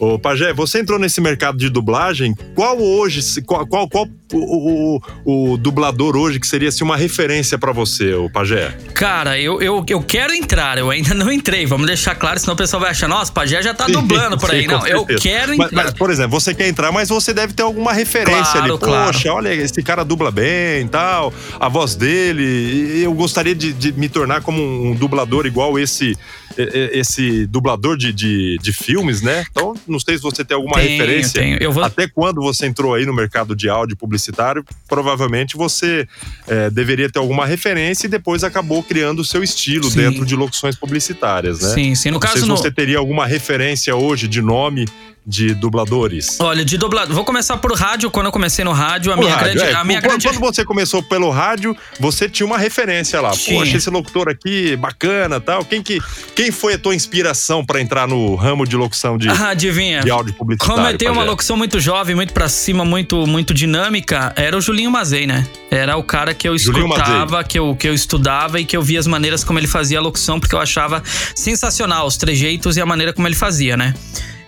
Ô, 0.03 0.19
Pajé, 0.19 0.53
você 0.53 0.81
entrou 0.81 0.99
nesse 0.99 1.21
mercado 1.21 1.57
de 1.57 1.69
dublagem. 1.69 2.35
Qual 2.57 2.77
hoje, 2.77 3.41
qual, 3.43 3.65
qual, 3.65 3.89
qual 3.89 4.09
o, 4.33 4.97
o, 5.25 5.53
o, 5.53 5.57
dublador 5.57 6.17
hoje 6.17 6.41
que 6.41 6.47
seria 6.49 6.71
assim, 6.71 6.83
uma 6.83 6.97
referência 6.97 7.57
para 7.57 7.71
você, 7.71 8.13
o 8.13 8.29
Pajé? 8.29 8.77
Cara, 8.95 9.39
eu, 9.39 9.63
eu, 9.63 9.85
eu 9.89 10.03
quero 10.03 10.35
entrar, 10.35 10.77
eu 10.77 10.91
ainda 10.91 11.15
não 11.15 11.31
entrei. 11.31 11.67
Vamos 11.67 11.87
deixar 11.87 12.17
claro, 12.17 12.41
senão 12.41 12.55
o 12.55 12.57
pessoal 12.57 12.81
vai 12.81 12.91
achar, 12.91 13.07
nossa, 13.07 13.31
o 13.31 13.35
Pajé 13.35 13.63
já 13.63 13.73
tá 13.73 13.87
sim, 13.87 13.93
dublando 13.93 14.37
por 14.37 14.51
aí. 14.51 14.63
Sim, 14.63 14.67
não, 14.67 14.85
eu 14.85 15.07
quero 15.07 15.55
entrar. 15.55 15.69
Mas, 15.71 15.85
mas, 15.85 15.95
por 15.95 16.11
exemplo, 16.11 16.33
você 16.33 16.53
quer 16.53 16.67
entrar, 16.67 16.91
mas 16.91 17.09
você 17.09 17.33
deve 17.33 17.53
ter 17.53 17.63
alguma 17.63 17.93
referência 17.93 18.61
claro, 18.61 18.73
ali. 18.73 18.79
Poxa, 18.81 19.23
claro. 19.23 19.37
olha, 19.37 19.55
esse 19.55 19.85
cara 19.85 20.05
dubla 20.05 20.33
bem 20.33 20.85
e 20.85 20.89
tal, 20.89 21.33
a 21.61 21.69
voz 21.69 21.95
dele. 21.95 23.05
Eu 23.05 23.15
gostaria 23.15 23.55
de, 23.55 23.73
de 23.73 23.93
me 23.93 24.09
tornar 24.09 24.43
como 24.43 24.61
um 24.61 24.97
dublador 24.97 25.47
igual 25.47 25.79
esse 25.79 26.19
esse 26.57 27.47
dublador 27.47 27.97
de, 27.97 28.13
de, 28.13 28.59
de, 28.61 28.73
filmes, 28.73 29.23
né? 29.23 29.45
Então, 29.51 29.75
não 29.93 30.01
sei 30.01 30.17
se 30.17 30.23
você 30.23 30.45
tem 30.45 30.57
alguma 30.57 30.77
tenho, 30.77 30.91
referência. 30.91 31.41
Tenho. 31.41 31.59
Eu 31.61 31.71
vou... 31.71 31.85
Até 31.85 32.09
quando 32.09 32.41
você 32.41 32.67
entrou 32.67 32.95
aí 32.95 33.07
no 33.07 33.15
mercado 33.15 33.55
de 33.55 33.69
áudio 33.69 33.97
publicitário, 33.97 34.65
provavelmente 34.89 35.57
você 35.57 36.09
é, 36.49 36.71
deveria 36.71 37.11
ter 37.11 37.19
alguma 37.19 37.47
referência 37.47 38.07
e 38.07 38.11
depois 38.11 38.43
acabou 38.43 38.83
criando 38.83 39.21
o 39.21 39.25
seu 39.25 39.43
estilo 39.43 39.91
sim. 39.91 39.99
dentro 39.99 40.25
de 40.25 40.35
locuções 40.35 40.75
publicitárias, 40.75 41.61
né? 41.61 41.69
Sim, 41.75 41.95
sim. 41.95 42.09
No 42.09 42.15
não 42.15 42.21
caso, 42.21 42.35
sei 42.35 42.43
se 42.43 42.49
no... 42.49 42.57
você 42.57 42.71
teria 42.71 42.99
alguma 42.99 43.27
referência 43.27 43.95
hoje 43.95 44.27
de 44.27 44.41
nome 44.41 44.87
de 45.27 45.55
dubladores? 45.55 46.39
Olha, 46.41 46.65
de 46.65 46.77
dublador. 46.77 47.15
Vou 47.15 47.25
começar 47.25 47.57
por 47.57 47.73
rádio. 47.73 48.11
Quando 48.11 48.27
eu 48.27 48.33
comecei 48.33 48.65
no 48.65 48.73
rádio, 48.73 49.13
a 49.13 49.17
minha 49.17 49.35
rádio, 49.35 49.55
grande. 49.55 49.73
É. 49.73 49.75
A 49.75 49.85
minha 49.85 50.01
quando, 50.01 50.11
grande... 50.11 50.29
quando 50.29 50.41
você 50.41 50.65
começou 50.65 51.03
pelo 51.03 51.31
rádio, 51.31 51.77
você 52.01 52.29
tinha 52.29 52.47
uma 52.47 52.59
referência 52.59 53.21
lá. 53.21 53.31
Tinha. 53.31 53.59
Poxa, 53.59 53.77
esse 53.77 53.91
locutor 53.91 54.29
aqui, 54.29 54.77
bacana 54.77 55.41
tal. 55.41 55.65
Quem, 55.65 55.83
que, 55.83 56.01
quem 56.35 56.51
foi 56.51 56.75
a 56.75 56.79
tua 56.79 56.95
inspiração 56.95 57.65
para 57.65 57.81
entrar 57.81 58.09
no 58.09 58.35
ramo 58.35 58.67
de 58.67 58.77
locução 58.77 59.17
de, 59.17 59.29
ah, 59.29 59.51
adivinha. 59.51 60.01
de 60.01 60.11
áudio 60.11 60.35
publicitário? 60.35 60.75
Como 60.75 60.89
eu 60.89 60.99
tenho 60.99 61.13
uma 61.13 61.25
locução 61.25 61.57
muito 61.57 61.79
jovem, 61.79 62.15
muito 62.15 62.33
pra 62.33 62.49
cima, 62.49 62.85
muito, 62.85 63.27
muito 63.27 63.55
dinâmica, 63.55 64.33
era 64.37 64.57
o 64.57 64.61
Julinho 64.61 64.91
Mazei, 64.91 65.27
né? 65.27 65.47
Era 65.71 65.97
o 65.97 66.03
cara 66.03 66.35
que 66.35 66.49
eu 66.49 66.55
escutava, 66.55 67.43
que 67.45 67.59
eu, 67.59 67.75
que 67.77 67.89
eu 67.89 67.95
estudava 67.95 68.61
e 68.61 68.65
que 68.65 68.77
eu 68.77 68.83
via 68.83 68.99
as 68.99 69.07
maneiras 69.07 69.45
como 69.45 69.59
ele 69.59 69.67
fazia 69.67 69.99
a 69.99 70.03
locução, 70.03 70.41
porque 70.41 70.55
eu 70.55 70.61
achava 70.61 71.03
sensacional 71.35 72.07
os 72.07 72.17
trejeitos 72.17 72.77
e 72.77 72.81
a 72.81 72.87
maneira 72.87 73.13
como 73.13 73.27
ele 73.29 73.35
fazia, 73.35 73.77
né? 73.77 73.95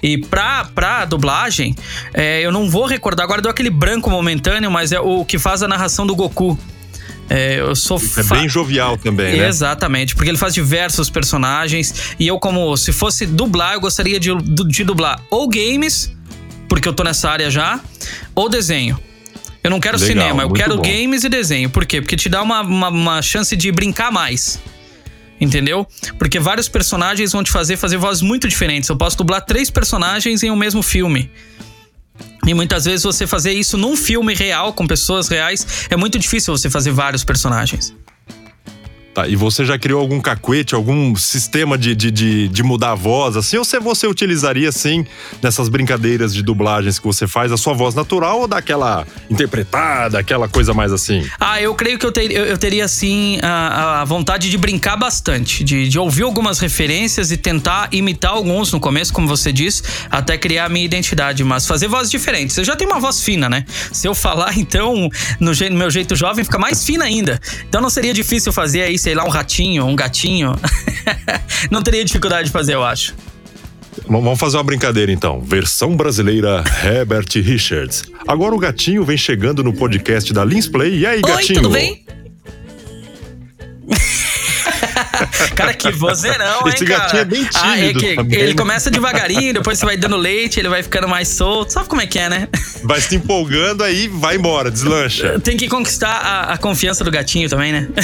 E 0.04 0.18
pra, 0.18 0.66
pra 0.66 1.06
dublagem, 1.06 1.74
é, 2.12 2.42
eu 2.42 2.52
não 2.52 2.68
vou 2.68 2.84
recordar, 2.84 3.24
agora 3.24 3.40
deu 3.40 3.50
aquele 3.50 3.70
branco 3.70 4.10
momentâneo, 4.10 4.70
mas 4.70 4.92
é 4.92 5.00
o 5.00 5.24
que 5.24 5.38
faz 5.38 5.62
a 5.62 5.66
narração 5.66 6.06
do 6.06 6.14
Goku. 6.14 6.58
É, 7.30 7.58
eu 7.58 7.74
sou 7.74 7.98
É 8.18 8.22
bem 8.22 8.46
jovial 8.46 8.98
também, 8.98 9.38
né? 9.38 9.48
Exatamente, 9.48 10.14
porque 10.14 10.28
ele 10.28 10.36
faz 10.36 10.52
diversos 10.52 11.08
personagens. 11.08 12.14
E 12.20 12.26
eu, 12.26 12.38
como 12.38 12.76
se 12.76 12.92
fosse 12.92 13.24
dublar, 13.24 13.72
eu 13.72 13.80
gostaria 13.80 14.20
de, 14.20 14.28
de 14.36 14.84
dublar 14.84 15.22
ou 15.30 15.48
games, 15.48 16.14
porque 16.68 16.86
eu 16.86 16.92
tô 16.92 17.02
nessa 17.02 17.30
área 17.30 17.50
já, 17.50 17.80
ou 18.34 18.50
desenho. 18.50 18.98
Eu 19.62 19.70
não 19.70 19.80
quero 19.80 19.96
Legal, 19.96 20.08
cinema, 20.08 20.42
eu 20.42 20.50
quero 20.50 20.76
bom. 20.76 20.82
games 20.82 21.24
e 21.24 21.30
desenho. 21.30 21.70
Por 21.70 21.86
quê? 21.86 22.02
Porque 22.02 22.14
te 22.14 22.28
dá 22.28 22.42
uma, 22.42 22.60
uma, 22.60 22.88
uma 22.90 23.22
chance 23.22 23.56
de 23.56 23.72
brincar 23.72 24.12
mais 24.12 24.60
entendeu? 25.40 25.86
Porque 26.18 26.38
vários 26.38 26.68
personagens 26.68 27.32
vão 27.32 27.42
te 27.42 27.50
fazer 27.50 27.76
fazer 27.76 27.96
vozes 27.96 28.22
muito 28.22 28.48
diferentes. 28.48 28.88
Eu 28.88 28.96
posso 28.96 29.16
dublar 29.16 29.44
três 29.44 29.70
personagens 29.70 30.42
em 30.42 30.50
um 30.50 30.56
mesmo 30.56 30.82
filme. 30.82 31.30
E 32.46 32.54
muitas 32.54 32.84
vezes 32.84 33.02
você 33.02 33.26
fazer 33.26 33.52
isso 33.52 33.76
num 33.76 33.96
filme 33.96 34.34
real, 34.34 34.72
com 34.72 34.86
pessoas 34.86 35.28
reais, 35.28 35.86
é 35.90 35.96
muito 35.96 36.18
difícil 36.18 36.56
você 36.56 36.68
fazer 36.68 36.90
vários 36.90 37.24
personagens. 37.24 37.94
Tá, 39.14 39.28
e 39.28 39.36
você 39.36 39.64
já 39.64 39.78
criou 39.78 40.00
algum 40.00 40.20
cacuete, 40.20 40.74
algum 40.74 41.14
sistema 41.14 41.78
de, 41.78 41.94
de, 41.94 42.10
de, 42.10 42.48
de, 42.48 42.62
mudar 42.64 42.90
a 42.90 42.94
voz, 42.96 43.36
assim? 43.36 43.56
Ou 43.56 43.64
você, 43.64 43.78
você 43.78 44.08
utilizaria, 44.08 44.68
assim, 44.68 45.06
nessas 45.40 45.68
brincadeiras 45.68 46.34
de 46.34 46.42
dublagens 46.42 46.98
que 46.98 47.06
você 47.06 47.24
faz, 47.28 47.52
a 47.52 47.56
sua 47.56 47.74
voz 47.74 47.94
natural 47.94 48.40
ou 48.40 48.48
daquela 48.48 49.06
interpretada, 49.30 50.18
aquela 50.18 50.48
coisa 50.48 50.74
mais 50.74 50.92
assim? 50.92 51.24
Ah, 51.38 51.62
eu 51.62 51.72
creio 51.76 51.96
que 51.96 52.04
eu, 52.04 52.10
ter, 52.10 52.28
eu, 52.32 52.44
eu 52.44 52.58
teria, 52.58 52.84
assim, 52.84 53.38
a, 53.40 54.00
a, 54.00 54.04
vontade 54.04 54.50
de 54.50 54.58
brincar 54.58 54.96
bastante, 54.96 55.62
de, 55.62 55.88
de 55.88 55.96
ouvir 55.96 56.24
algumas 56.24 56.58
referências 56.58 57.30
e 57.30 57.36
tentar 57.36 57.90
imitar 57.92 58.32
alguns 58.32 58.72
no 58.72 58.80
começo, 58.80 59.12
como 59.12 59.28
você 59.28 59.52
disse, 59.52 59.84
até 60.10 60.36
criar 60.36 60.64
a 60.64 60.68
minha 60.68 60.84
identidade, 60.84 61.44
mas 61.44 61.68
fazer 61.68 61.86
vozes 61.86 62.10
diferentes. 62.10 62.58
Eu 62.58 62.64
já 62.64 62.74
tenho 62.74 62.90
uma 62.90 62.98
voz 62.98 63.22
fina, 63.22 63.48
né? 63.48 63.64
Se 63.92 64.08
eu 64.08 64.14
falar, 64.14 64.58
então, 64.58 65.08
no, 65.38 65.52
no 65.52 65.76
meu 65.76 65.88
jeito 65.88 66.16
jovem, 66.16 66.44
fica 66.44 66.58
mais 66.58 66.84
fina 66.84 67.04
ainda. 67.04 67.40
Então 67.68 67.80
não 67.80 67.90
seria 67.90 68.12
difícil 68.12 68.52
fazer 68.52 68.82
aí 68.82 69.03
sei 69.04 69.14
lá, 69.14 69.22
um 69.22 69.28
ratinho, 69.28 69.84
um 69.84 69.94
gatinho, 69.94 70.54
não 71.70 71.82
teria 71.82 72.02
dificuldade 72.02 72.46
de 72.46 72.50
fazer, 72.50 72.72
eu 72.72 72.82
acho. 72.82 73.14
Vamos 74.08 74.38
fazer 74.38 74.56
uma 74.56 74.64
brincadeira 74.64 75.12
então. 75.12 75.42
Versão 75.42 75.94
brasileira 75.94 76.64
Herbert 76.82 77.28
Richards. 77.34 78.04
Agora 78.26 78.54
o 78.54 78.58
gatinho 78.58 79.04
vem 79.04 79.18
chegando 79.18 79.62
no 79.62 79.74
podcast 79.74 80.32
da 80.32 80.42
Lins 80.42 80.66
Play. 80.66 81.00
E 81.00 81.06
aí, 81.06 81.16
Oi, 81.16 81.22
gatinho? 81.22 81.62
Tudo 81.62 81.74
bem? 81.74 82.02
Cara, 85.54 85.74
que 85.74 85.90
vozeirão, 85.90 86.60
hein, 86.66 86.72
Esse 86.74 86.84
cara? 86.84 87.00
gatinho 87.00 87.20
é 87.20 87.24
bem 87.24 87.44
tímido 87.44 87.58
ah, 87.64 87.78
é 88.12 88.14
também, 88.16 88.38
Ele 88.38 88.48
né? 88.48 88.54
começa 88.54 88.90
devagarinho, 88.90 89.54
depois 89.54 89.78
você 89.78 89.86
vai 89.86 89.96
dando 89.96 90.16
leite, 90.16 90.58
ele 90.60 90.68
vai 90.68 90.82
ficando 90.82 91.08
mais 91.08 91.28
solto. 91.28 91.72
Sabe 91.72 91.88
como 91.88 92.00
é 92.02 92.06
que 92.06 92.18
é, 92.18 92.28
né? 92.28 92.48
Vai 92.82 93.00
se 93.00 93.14
empolgando 93.16 93.82
aí, 93.84 94.08
vai 94.08 94.36
embora, 94.36 94.70
deslancha. 94.70 95.38
Tem 95.40 95.56
que 95.56 95.68
conquistar 95.68 96.10
a, 96.12 96.52
a 96.54 96.58
confiança 96.58 97.04
do 97.04 97.10
gatinho 97.10 97.48
também, 97.48 97.72
né? 97.72 97.88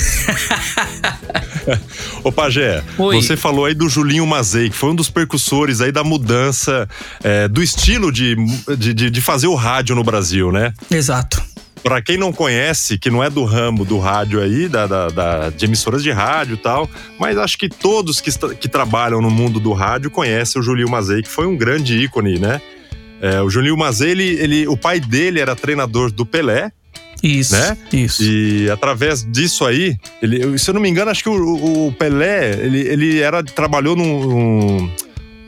Ô 2.24 2.32
Pajé, 2.32 2.82
Oi. 2.98 3.16
você 3.20 3.36
falou 3.36 3.64
aí 3.64 3.74
do 3.74 3.88
Julinho 3.88 4.26
Mazei, 4.26 4.70
que 4.70 4.76
foi 4.76 4.90
um 4.90 4.94
dos 4.94 5.10
percussores 5.10 5.80
aí 5.80 5.92
da 5.92 6.02
mudança 6.04 6.88
é, 7.22 7.48
do 7.48 7.62
estilo 7.62 8.10
de, 8.12 8.36
de- 8.76 9.10
de 9.10 9.20
fazer 9.20 9.46
o 9.46 9.54
rádio 9.54 9.94
no 9.94 10.02
Brasil, 10.02 10.50
né? 10.52 10.72
Exato. 10.90 11.42
Pra 11.82 12.02
quem 12.02 12.18
não 12.18 12.30
conhece, 12.32 12.98
que 12.98 13.10
não 13.10 13.24
é 13.24 13.30
do 13.30 13.42
ramo 13.44 13.84
do 13.86 13.98
rádio 13.98 14.40
aí, 14.42 14.68
da, 14.68 14.86
da- 14.86 15.08
da- 15.08 15.50
de 15.50 15.64
emissoras 15.64 16.02
de 16.02 16.10
rádio 16.10 16.54
e 16.54 16.58
tal, 16.58 16.88
mas 17.18 17.38
acho 17.38 17.56
que 17.56 17.68
todos 17.70 18.20
que, 18.20 18.30
que 18.56 18.68
trabalham 18.68 19.22
no 19.22 19.30
mundo 19.30 19.58
do 19.58 19.72
rádio 19.72 20.10
conhecem 20.10 20.60
o 20.60 20.62
Julinho 20.64 20.90
Mazei, 20.90 21.22
que 21.22 21.28
foi 21.30 21.46
um 21.46 21.56
grande 21.56 21.96
ícone, 21.96 22.38
né? 22.38 22.60
É, 23.22 23.40
o 23.40 23.48
Julinho 23.48 23.76
Mazei, 23.78 24.10
ele, 24.10 24.24
ele, 24.40 24.68
o 24.68 24.76
pai 24.76 25.00
dele 25.00 25.40
era 25.40 25.56
treinador 25.56 26.10
do 26.12 26.26
Pelé, 26.26 26.70
Isso. 27.22 27.52
Né? 27.54 27.76
Isso. 27.92 28.22
e 28.22 28.70
através 28.70 29.24
disso 29.30 29.64
aí, 29.66 29.96
ele, 30.22 30.58
se 30.58 30.68
eu 30.70 30.74
não 30.74 30.80
me 30.82 30.88
engano, 30.88 31.10
acho 31.10 31.22
que 31.22 31.28
o, 31.30 31.86
o 31.88 31.92
Pelé, 31.92 32.58
ele, 32.62 32.80
ele 32.80 33.20
era, 33.20 33.42
trabalhou 33.42 33.94
num, 33.96 34.26
num, 34.26 34.90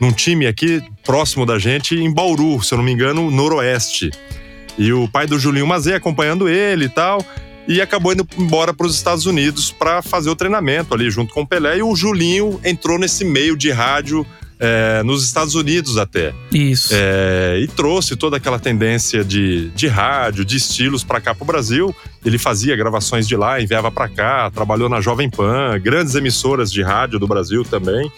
num 0.01 0.11
time 0.11 0.45
aqui 0.47 0.81
próximo 1.03 1.45
da 1.45 1.57
gente, 1.59 1.95
em 1.95 2.11
Bauru, 2.11 2.61
se 2.63 2.73
eu 2.73 2.77
não 2.77 2.85
me 2.85 2.91
engano, 2.91 3.29
noroeste. 3.29 4.09
E 4.77 4.91
o 4.91 5.07
pai 5.07 5.27
do 5.27 5.39
Julinho 5.39 5.67
Mazei 5.67 5.93
acompanhando 5.93 6.49
ele 6.49 6.85
e 6.85 6.89
tal. 6.89 7.23
E 7.67 7.79
acabou 7.81 8.11
indo 8.11 8.27
embora 8.37 8.73
para 8.73 8.85
os 8.85 8.95
Estados 8.95 9.25
Unidos 9.25 9.71
para 9.71 10.01
fazer 10.01 10.29
o 10.29 10.35
treinamento 10.35 10.93
ali 10.93 11.09
junto 11.09 11.33
com 11.33 11.41
o 11.41 11.47
Pelé. 11.47 11.77
E 11.77 11.83
o 11.83 11.95
Julinho 11.95 12.59
entrou 12.63 12.99
nesse 12.99 13.23
meio 13.23 13.55
de 13.55 13.71
rádio 13.71 14.25
é, 14.59 15.03
nos 15.03 15.25
Estados 15.25 15.55
Unidos 15.55 15.97
até. 15.97 16.33
Isso. 16.51 16.93
É, 16.93 17.59
e 17.61 17.67
trouxe 17.67 18.15
toda 18.15 18.37
aquela 18.37 18.57
tendência 18.57 19.23
de, 19.23 19.69
de 19.71 19.87
rádio, 19.87 20.45
de 20.45 20.57
estilos 20.57 21.03
para 21.03 21.19
cá 21.19 21.35
para 21.35 21.43
o 21.43 21.47
Brasil. 21.47 21.95
Ele 22.23 22.37
fazia 22.37 22.75
gravações 22.75 23.27
de 23.27 23.35
lá, 23.35 23.61
enviava 23.61 23.91
para 23.91 24.07
cá, 24.07 24.49
trabalhou 24.51 24.87
na 24.87 25.01
Jovem 25.01 25.29
Pan, 25.29 25.77
grandes 25.81 26.15
emissoras 26.15 26.71
de 26.71 26.81
rádio 26.81 27.19
do 27.19 27.27
Brasil 27.27 27.63
também. 27.63 28.09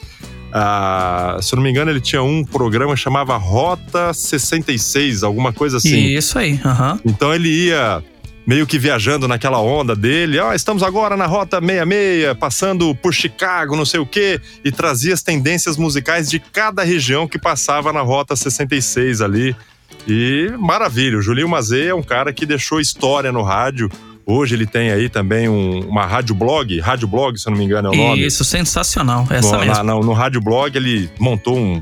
Ah, 0.58 1.38
se 1.42 1.54
eu 1.54 1.58
não 1.58 1.64
me 1.64 1.70
engano, 1.70 1.92
ele 1.92 2.00
tinha 2.00 2.24
um 2.24 2.42
programa 2.42 2.96
chamava 2.96 3.36
Rota 3.36 4.14
66, 4.14 5.22
alguma 5.22 5.52
coisa 5.52 5.76
assim. 5.76 6.16
Isso 6.16 6.40
aí. 6.40 6.58
Aham. 6.64 6.98
Então 7.04 7.36
ele 7.36 7.50
ia 7.50 8.02
meio 8.48 8.66
que 8.66 8.80
viajando 8.80 9.28
naquela 9.28 9.60
onda 9.60 9.94
dele. 9.94 10.40
Ó, 10.40 10.54
estamos 10.54 10.82
agora 10.82 11.18
na 11.18 11.26
Rota 11.26 11.60
66, 11.60 12.38
passando 12.40 12.96
por 12.96 13.14
Chicago, 13.14 13.76
não 13.76 13.86
sei 13.86 14.00
o 14.00 14.06
quê, 14.06 14.40
e 14.64 14.72
trazia 14.72 15.14
as 15.14 15.22
tendências 15.22 15.76
musicais 15.76 16.30
de 16.30 16.40
cada 16.40 16.84
região 16.84 17.28
que 17.28 17.38
passava 17.38 17.92
na 17.92 18.00
Rota 18.00 18.34
66 18.34 19.20
ali. 19.20 19.54
E 20.08 20.54
maravilha, 20.58 21.18
o 21.18 21.22
Julinho 21.22 21.50
Mazei 21.50 21.90
é 21.90 21.94
um 21.94 22.04
cara 22.04 22.32
que 22.32 22.46
deixou 22.46 22.80
história 22.80 23.30
no 23.30 23.42
rádio. 23.42 23.92
Hoje 24.26 24.56
ele 24.56 24.66
tem 24.66 24.92
aí 24.92 25.08
também 25.10 25.48
um- 25.48 25.88
uma 25.88 26.06
rádio 26.06 26.34
blog, 26.34 26.80
rádio 26.80 27.08
blog, 27.08 27.38
se 27.38 27.48
eu 27.48 27.52
não 27.52 27.58
me 27.60 27.66
engano 27.66 27.90
é 27.90 27.92
o 27.92 27.96
nome. 27.96 28.26
Isso, 28.26 28.44
sensacional. 28.44 29.28
Essa 29.30 29.52
no, 29.54 29.60
mesmo. 29.60 29.74
na- 29.76 29.84
na- 29.84 30.00
no 30.00 30.14
rádio 30.14 30.42
blog 30.42 30.76
ele 30.76 31.10
montou 31.20 31.56
um, 31.58 31.82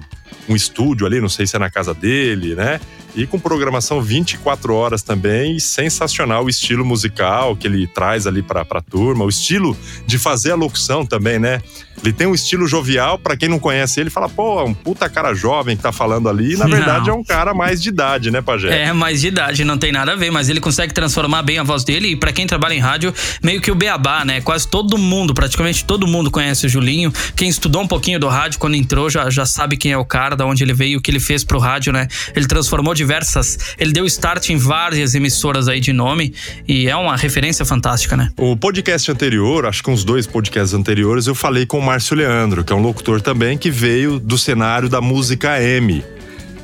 um 0.50 0.56
estúdio 0.56 1.08
ali, 1.08 1.22
não 1.22 1.30
sei 1.30 1.48
se 1.48 1.56
é 1.56 1.60
na 1.60 1.70
casa 1.70 1.94
dele, 1.94 2.54
né? 2.54 2.82
E 3.16 3.28
com 3.28 3.40
programação 3.40 4.02
24 4.02 4.74
horas 4.74 5.04
também, 5.04 5.60
sensacional 5.60 6.44
o 6.46 6.50
estilo 6.50 6.84
musical 6.84 7.56
que 7.56 7.68
ele 7.68 7.86
traz 7.88 8.26
ali 8.26 8.42
pra, 8.42 8.66
pra 8.66 8.82
turma, 8.82 9.24
o 9.24 9.30
estilo 9.30 9.78
de 10.08 10.18
fazer 10.18 10.52
a 10.52 10.56
locução 10.56 11.06
também, 11.06 11.38
né? 11.38 11.62
Ele 12.04 12.14
tem 12.14 12.28
um 12.28 12.36
estilo 12.36 12.68
jovial, 12.68 13.18
pra 13.18 13.38
quem 13.38 13.48
não 13.48 13.60
conhece 13.60 14.00
ele, 14.00 14.10
fala, 14.10 14.28
pô, 14.28 14.60
é 14.60 14.64
um 14.64 14.74
puta 14.74 15.10
cara 15.10 15.34
jovem 15.34 15.78
que 15.78 15.84
tá 15.84 15.92
falando 15.92 16.28
ali, 16.28 16.54
e 16.54 16.58
na 16.58 16.68
Não. 16.68 16.78
verdade 16.78 17.10
é 17.10 17.14
um 17.14 17.24
cara 17.24 17.54
mais 17.54 17.82
de 17.82 17.90
idade, 17.90 18.30
né, 18.30 18.42
Pajé? 18.42 18.88
É, 18.88 18.94
mais 18.94 19.22
de 19.22 19.28
idade, 19.28 19.64
não 19.64 19.78
tem 19.78 19.92
nada 19.92 20.12
a 20.14 20.16
ver, 20.16 20.32
mas 20.32 20.50
ele 20.50 20.60
consegue 20.60 20.94
transformar 20.94 21.44
bem 21.44 21.60
a 21.60 21.64
voz 21.64 21.84
dele. 21.84 22.10
E 22.10 22.16
pra 22.16 22.32
quem 22.32 22.46
trabalha 22.46 22.74
em 22.74 22.80
rádio, 22.80 23.14
meio 23.42 23.62
que 23.62 23.72
o 23.72 23.76
beabá, 23.76 24.26
né? 24.26 24.42
Quase 24.42 24.68
todo 24.68 24.98
mundo, 24.98 25.34
praticamente 25.34 25.86
todo 25.86 26.06
mundo 26.06 26.30
conhece 26.30 26.66
o 26.66 26.70
Julinho. 26.70 27.12
Quem 27.36 27.48
estudou 27.48 27.82
um 27.82 27.88
pouquinho 27.88 28.20
do 28.20 28.28
rádio 28.28 28.60
quando 28.60 28.76
entrou 28.76 29.10
já, 29.10 29.30
já 29.30 29.46
sabe 29.46 29.78
quem 29.78 29.92
é 29.92 29.98
o 29.98 30.06
cara, 30.06 30.36
da 30.36 30.46
onde 30.46 30.64
ele 30.64 30.74
veio, 30.74 31.00
o 31.00 31.02
que 31.02 31.10
ele 31.10 31.20
fez 31.20 31.44
pro 31.44 31.60
rádio, 31.60 31.94
né? 31.94 32.08
Ele 32.36 32.46
transformou 32.46 32.94
diversas. 32.94 33.58
Ele 33.78 33.92
deu 33.94 34.06
start 34.06 34.50
em 34.50 34.58
várias 34.58 35.16
emissoras 35.16 35.68
aí 35.68 35.80
de 35.80 35.94
nome 35.94 36.34
e 36.68 36.88
é 36.88 36.96
uma 36.96 37.16
referência 37.16 37.66
fantástica, 37.66 38.18
né? 38.18 38.30
O 38.38 38.58
podcast 38.58 39.10
anterior, 39.12 39.66
acho 39.66 39.82
que 39.84 39.90
uns 39.90 40.04
dois 40.04 40.28
podcasts 40.28 40.74
anteriores, 40.74 41.28
eu 41.28 41.36
falei 41.36 41.66
com 41.66 41.80
o 41.80 41.82
Márcio 41.94 42.18
Leandro, 42.18 42.64
que 42.64 42.74
é 42.74 42.76
um 42.76 42.82
locutor 42.82 43.22
também 43.22 43.56
que 43.56 43.70
veio 43.70 44.20
do 44.20 44.36
cenário 44.36 44.90
da 44.90 45.00
música 45.00 45.52
AM. 45.52 46.04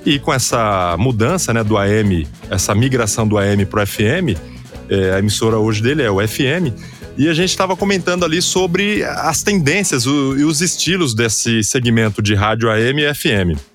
E 0.03 0.17
com 0.17 0.33
essa 0.33 0.95
mudança 0.97 1.53
né, 1.53 1.63
do 1.63 1.77
AM, 1.77 2.27
essa 2.49 2.73
migração 2.73 3.27
do 3.27 3.37
AM 3.37 3.63
para 3.63 3.83
o 3.83 3.85
FM, 3.85 4.35
é, 4.89 5.11
a 5.13 5.19
emissora 5.19 5.59
hoje 5.59 5.83
dele 5.83 6.01
é 6.01 6.09
o 6.09 6.15
FM. 6.27 6.73
E 7.15 7.29
a 7.29 7.33
gente 7.35 7.51
estava 7.51 7.77
comentando 7.77 8.25
ali 8.25 8.41
sobre 8.41 9.03
as 9.03 9.43
tendências 9.43 10.05
e 10.05 10.09
os 10.09 10.61
estilos 10.61 11.13
desse 11.13 11.63
segmento 11.63 12.23
de 12.23 12.33
rádio 12.33 12.67
AM 12.71 12.99
e 12.99 13.13
FM. 13.13 13.68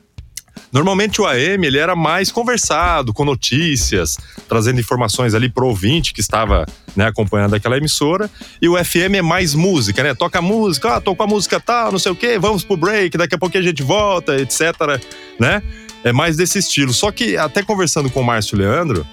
Normalmente 0.74 1.22
o 1.22 1.26
AM 1.26 1.64
ele 1.64 1.78
era 1.78 1.94
mais 1.94 2.32
conversado, 2.32 3.14
com 3.14 3.24
notícias, 3.24 4.18
trazendo 4.48 4.80
informações 4.80 5.32
ali 5.32 5.48
pro 5.48 5.68
ouvinte 5.68 6.12
que 6.12 6.20
estava 6.20 6.66
né, 6.96 7.06
acompanhando 7.06 7.54
aquela 7.54 7.76
emissora. 7.76 8.28
E 8.60 8.68
o 8.68 8.76
FM 8.76 9.14
é 9.14 9.22
mais 9.22 9.54
música, 9.54 10.02
né? 10.02 10.14
Toca 10.14 10.42
música, 10.42 10.96
ah, 10.96 11.00
tô 11.00 11.14
com 11.14 11.22
a 11.22 11.26
música 11.28 11.60
tal, 11.60 11.92
não 11.92 11.98
sei 12.00 12.10
o 12.10 12.16
quê, 12.16 12.40
vamos 12.40 12.64
pro 12.64 12.76
break, 12.76 13.16
daqui 13.16 13.36
a 13.36 13.38
pouco 13.38 13.56
a 13.56 13.62
gente 13.62 13.84
volta, 13.84 14.34
etc. 14.34 15.00
Né? 15.38 15.62
É 16.02 16.12
mais 16.12 16.36
desse 16.36 16.58
estilo. 16.58 16.92
Só 16.92 17.12
que 17.12 17.36
até 17.36 17.62
conversando 17.62 18.10
com 18.10 18.20
o 18.20 18.24
Márcio 18.24 18.58
Leandro, 18.58 19.06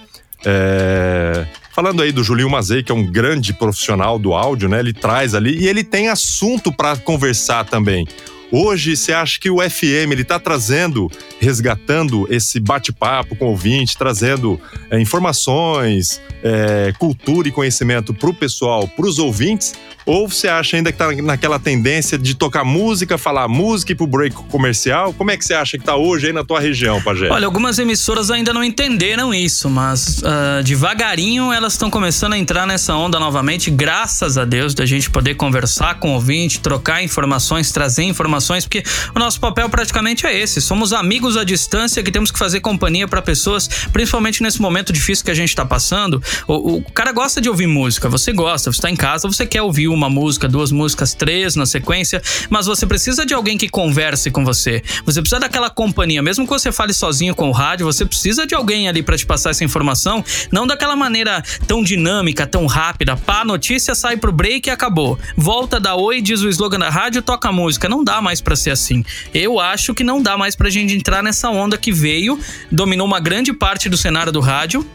é, 0.44 1.46
Falando 1.72 2.02
aí 2.02 2.12
do 2.12 2.22
Julinho 2.22 2.50
Mazei, 2.50 2.82
que 2.82 2.92
é 2.92 2.94
um 2.94 3.06
grande 3.06 3.54
profissional 3.54 4.18
do 4.18 4.34
áudio, 4.34 4.68
né? 4.68 4.78
Ele 4.78 4.92
traz 4.92 5.34
ali 5.34 5.58
e 5.58 5.66
ele 5.66 5.82
tem 5.82 6.08
assunto 6.08 6.70
para 6.70 6.98
conversar 6.98 7.64
também. 7.64 8.06
Hoje, 8.52 8.94
você 8.94 9.14
acha 9.14 9.40
que 9.40 9.48
o 9.48 9.58
FM 9.58 10.12
ele 10.12 10.24
tá 10.24 10.38
trazendo, 10.38 11.10
resgatando 11.40 12.26
esse 12.28 12.60
bate-papo 12.60 13.34
com 13.34 13.46
o 13.46 13.48
ouvinte, 13.48 13.96
trazendo 13.96 14.60
é, 14.90 15.00
informações, 15.00 16.20
é, 16.42 16.92
cultura 16.98 17.48
e 17.48 17.50
conhecimento 17.50 18.12
para 18.12 18.28
o 18.28 18.34
pessoal, 18.34 18.86
para 18.86 19.06
os 19.06 19.18
ouvintes? 19.18 19.72
Ou 20.04 20.28
você 20.28 20.48
acha 20.48 20.76
ainda 20.76 20.90
que 20.90 20.98
tá 20.98 21.12
naquela 21.12 21.58
tendência 21.58 22.18
de 22.18 22.34
tocar 22.34 22.64
música, 22.64 23.16
falar 23.16 23.46
música 23.46 23.92
e 23.92 23.94
ir 23.94 23.96
pro 23.96 24.06
break 24.06 24.34
comercial? 24.50 25.14
Como 25.14 25.30
é 25.30 25.36
que 25.36 25.44
você 25.44 25.54
acha 25.54 25.78
que 25.78 25.84
tá 25.84 25.94
hoje 25.96 26.26
aí 26.26 26.32
na 26.32 26.44
tua 26.44 26.58
região, 26.58 27.00
Pajé? 27.00 27.30
Olha, 27.30 27.46
algumas 27.46 27.78
emissoras 27.78 28.30
ainda 28.30 28.52
não 28.52 28.64
entenderam 28.64 29.32
isso, 29.32 29.70
mas 29.70 30.22
ah, 30.24 30.60
devagarinho 30.62 31.52
elas 31.52 31.74
estão 31.74 31.88
começando 31.88 32.32
a 32.32 32.38
entrar 32.38 32.66
nessa 32.66 32.96
onda 32.96 33.20
novamente, 33.20 33.70
graças 33.70 34.36
a 34.36 34.44
Deus, 34.44 34.74
da 34.74 34.84
gente 34.84 35.08
poder 35.08 35.36
conversar 35.36 36.00
com 36.00 36.10
o 36.10 36.14
ouvinte, 36.14 36.58
trocar 36.58 37.02
informações, 37.02 37.70
trazer 37.70 38.02
informações, 38.02 38.41
porque 38.46 38.82
o 39.14 39.18
nosso 39.18 39.40
papel 39.40 39.68
praticamente 39.68 40.26
é 40.26 40.38
esse. 40.38 40.60
Somos 40.60 40.92
amigos 40.92 41.36
à 41.36 41.44
distância 41.44 42.02
que 42.02 42.10
temos 42.10 42.30
que 42.30 42.38
fazer 42.38 42.60
companhia 42.60 43.06
para 43.06 43.22
pessoas, 43.22 43.68
principalmente 43.92 44.42
nesse 44.42 44.60
momento 44.60 44.92
difícil 44.92 45.24
que 45.24 45.30
a 45.30 45.34
gente 45.34 45.54
tá 45.54 45.64
passando. 45.64 46.22
O, 46.46 46.76
o 46.76 46.82
cara 46.92 47.12
gosta 47.12 47.40
de 47.40 47.48
ouvir 47.48 47.66
música, 47.66 48.08
você 48.08 48.32
gosta, 48.32 48.72
você 48.72 48.80
tá 48.80 48.90
em 48.90 48.96
casa, 48.96 49.28
você 49.28 49.46
quer 49.46 49.62
ouvir 49.62 49.88
uma 49.88 50.08
música, 50.08 50.48
duas 50.48 50.72
músicas, 50.72 51.14
três 51.14 51.56
na 51.56 51.66
sequência, 51.66 52.22
mas 52.50 52.66
você 52.66 52.86
precisa 52.86 53.24
de 53.24 53.34
alguém 53.34 53.56
que 53.58 53.68
converse 53.68 54.30
com 54.30 54.44
você. 54.44 54.82
Você 55.04 55.20
precisa 55.20 55.40
daquela 55.40 55.70
companhia, 55.70 56.22
mesmo 56.22 56.44
que 56.44 56.50
você 56.50 56.72
fale 56.72 56.92
sozinho 56.92 57.34
com 57.34 57.48
o 57.48 57.52
rádio, 57.52 57.86
você 57.86 58.04
precisa 58.04 58.46
de 58.46 58.54
alguém 58.54 58.88
ali 58.88 59.02
para 59.02 59.16
te 59.16 59.26
passar 59.26 59.50
essa 59.50 59.64
informação, 59.64 60.24
não 60.50 60.66
daquela 60.66 60.96
maneira 60.96 61.42
tão 61.66 61.82
dinâmica, 61.82 62.46
tão 62.46 62.66
rápida. 62.66 63.16
Pá, 63.16 63.44
notícia 63.44 63.94
sai 63.94 64.16
pro 64.16 64.32
break 64.32 64.68
e 64.68 64.72
acabou. 64.72 65.18
Volta 65.36 65.78
da 65.78 65.94
oi, 65.94 66.20
diz 66.20 66.42
o 66.42 66.48
slogan 66.48 66.78
da 66.78 66.90
rádio, 66.90 67.22
toca 67.22 67.48
a 67.48 67.52
música. 67.52 67.88
Não 67.88 68.02
dá 68.02 68.20
mais 68.32 68.40
para 68.40 68.56
ser 68.56 68.70
assim. 68.70 69.04
Eu 69.34 69.60
acho 69.60 69.94
que 69.94 70.02
não 70.02 70.22
dá 70.22 70.38
mais 70.38 70.56
pra 70.56 70.70
gente 70.70 70.94
entrar 70.94 71.22
nessa 71.22 71.50
onda 71.50 71.76
que 71.76 71.92
veio, 71.92 72.40
dominou 72.70 73.06
uma 73.06 73.20
grande 73.20 73.52
parte 73.52 73.90
do 73.90 73.96
cenário 73.96 74.32
do 74.32 74.40
rádio 74.40 74.86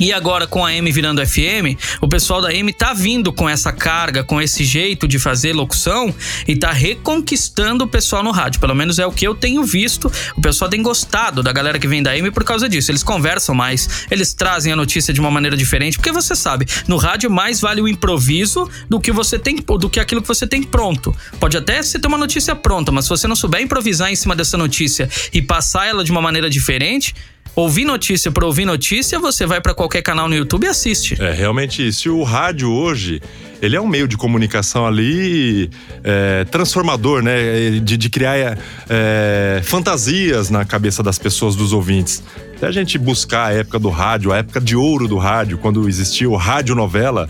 e 0.00 0.14
agora 0.14 0.46
com 0.46 0.64
a 0.64 0.72
M 0.72 0.90
virando 0.90 1.24
FM, 1.24 1.78
o 2.00 2.08
pessoal 2.08 2.40
da 2.40 2.52
M 2.52 2.72
tá 2.72 2.94
vindo 2.94 3.30
com 3.32 3.48
essa 3.48 3.70
carga, 3.70 4.24
com 4.24 4.40
esse 4.40 4.64
jeito 4.64 5.06
de 5.06 5.18
fazer 5.18 5.52
locução 5.52 6.12
e 6.48 6.56
tá 6.56 6.72
reconquistando 6.72 7.84
o 7.84 7.86
pessoal 7.86 8.24
no 8.24 8.30
rádio. 8.30 8.60
Pelo 8.60 8.74
menos 8.74 8.98
é 8.98 9.06
o 9.06 9.12
que 9.12 9.26
eu 9.26 9.34
tenho 9.34 9.62
visto. 9.62 10.10
O 10.34 10.40
pessoal 10.40 10.70
tem 10.70 10.82
gostado 10.82 11.42
da 11.42 11.52
galera 11.52 11.78
que 11.78 11.86
vem 11.86 12.02
da 12.02 12.16
M 12.16 12.30
por 12.30 12.44
causa 12.44 12.66
disso. 12.66 12.90
Eles 12.90 13.02
conversam 13.02 13.54
mais, 13.54 14.06
eles 14.10 14.32
trazem 14.32 14.72
a 14.72 14.76
notícia 14.76 15.12
de 15.12 15.20
uma 15.20 15.30
maneira 15.30 15.56
diferente, 15.56 15.98
porque 15.98 16.10
você 16.10 16.34
sabe, 16.34 16.66
no 16.88 16.96
rádio 16.96 17.30
mais 17.30 17.60
vale 17.60 17.82
o 17.82 17.88
improviso 17.88 18.68
do 18.88 18.98
que 18.98 19.12
você 19.12 19.38
tem, 19.38 19.56
do 19.56 19.90
que 19.90 20.00
aquilo 20.00 20.22
que 20.22 20.28
você 20.28 20.46
tem 20.46 20.62
pronto. 20.62 21.14
Pode 21.38 21.58
até 21.58 21.82
você 21.82 21.98
ter 21.98 22.08
uma 22.08 22.16
notícia 22.16 22.56
pronta, 22.56 22.90
mas 22.90 23.04
se 23.04 23.10
você 23.10 23.28
não 23.28 23.36
souber 23.36 23.60
improvisar 23.60 24.10
em 24.10 24.16
cima 24.16 24.34
dessa 24.34 24.56
notícia 24.56 25.10
e 25.30 25.42
passar 25.42 25.86
ela 25.86 26.02
de 26.02 26.10
uma 26.10 26.22
maneira 26.22 26.48
diferente, 26.48 27.14
ouvir 27.54 27.84
notícia 27.84 28.30
por 28.30 28.44
ouvir 28.44 28.64
notícia, 28.64 29.18
você 29.18 29.46
vai 29.46 29.60
para 29.60 29.74
qualquer 29.74 30.02
canal 30.02 30.28
no 30.28 30.34
YouTube 30.34 30.64
e 30.64 30.68
assiste. 30.68 31.20
É 31.20 31.32
realmente 31.32 31.86
isso. 31.86 32.14
o 32.14 32.22
rádio 32.22 32.70
hoje 32.70 33.20
ele 33.62 33.76
é 33.76 33.80
um 33.80 33.86
meio 33.86 34.08
de 34.08 34.16
comunicação 34.16 34.86
ali 34.86 35.70
é, 36.02 36.44
transformador, 36.44 37.22
né? 37.22 37.78
De, 37.82 37.96
de 37.96 38.10
criar 38.10 38.58
é, 38.88 39.60
fantasias 39.62 40.48
na 40.48 40.64
cabeça 40.64 41.02
das 41.02 41.18
pessoas, 41.18 41.54
dos 41.54 41.72
ouvintes. 41.72 42.22
Até 42.56 42.68
a 42.68 42.72
gente 42.72 42.96
buscar 42.96 43.46
a 43.46 43.52
época 43.52 43.78
do 43.78 43.90
rádio, 43.90 44.32
a 44.32 44.38
época 44.38 44.60
de 44.60 44.74
ouro 44.74 45.06
do 45.06 45.18
rádio, 45.18 45.58
quando 45.58 45.88
existia 45.88 46.28
o 46.28 46.36
rádio 46.36 46.74
novela. 46.74 47.28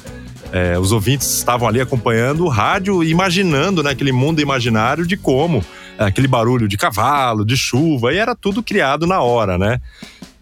É, 0.53 0.77
os 0.79 0.91
ouvintes 0.91 1.29
estavam 1.39 1.69
ali 1.69 1.81
acompanhando 1.81 2.45
o 2.45 2.49
rádio, 2.49 3.05
imaginando 3.05 3.85
né, 3.85 3.91
aquele 3.91 4.11
mundo 4.11 4.41
imaginário 4.41 5.07
de 5.07 5.17
como 5.17 5.59
é, 5.59 5.65
aquele 6.07 6.28
barulho 6.28 6.66
de 6.66 6.76
cavalo, 6.76 7.45
de 7.45 7.57
chuva, 7.57 8.12
e 8.12 8.16
era 8.16 8.35
tudo 8.35 8.62
criado 8.62 9.07
na 9.07 9.21
hora, 9.21 9.59
né? 9.59 9.80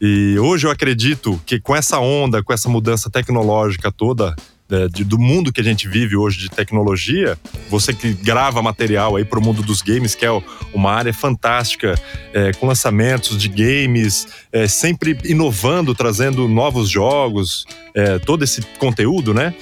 E 0.01 0.39
hoje 0.39 0.67
eu 0.67 0.71
acredito 0.71 1.41
que 1.45 1.59
com 1.59 1.75
essa 1.75 1.99
onda, 1.99 2.43
com 2.43 2.53
essa 2.53 2.69
mudança 2.69 3.11
tecnológica 3.11 3.91
toda 3.91 4.37
é, 4.71 4.87
de, 4.87 5.03
do 5.03 5.19
mundo 5.19 5.53
que 5.53 5.61
a 5.61 5.65
gente 5.65 5.89
vive 5.89 6.15
hoje 6.15 6.39
de 6.39 6.49
tecnologia, 6.51 7.39
você 7.69 7.93
que 7.93 8.13
grava 8.13 8.63
material 8.63 9.17
aí 9.17 9.25
para 9.25 9.39
o 9.39 9.43
mundo 9.43 9.63
dos 9.63 9.81
games, 9.81 10.15
que 10.15 10.27
é 10.27 10.43
uma 10.75 10.93
área 10.93 11.13
fantástica, 11.13 11.99
é, 12.33 12.53
com 12.53 12.67
lançamentos 12.67 13.37
de 13.39 13.49
games, 13.49 14.29
é, 14.53 14.69
sempre 14.69 15.19
inovando, 15.25 15.95
trazendo 15.95 16.47
novos 16.47 16.89
jogos, 16.89 17.67
é, 17.95 18.19
todo 18.19 18.45
esse 18.45 18.61
conteúdo, 18.79 19.33
né? 19.33 19.55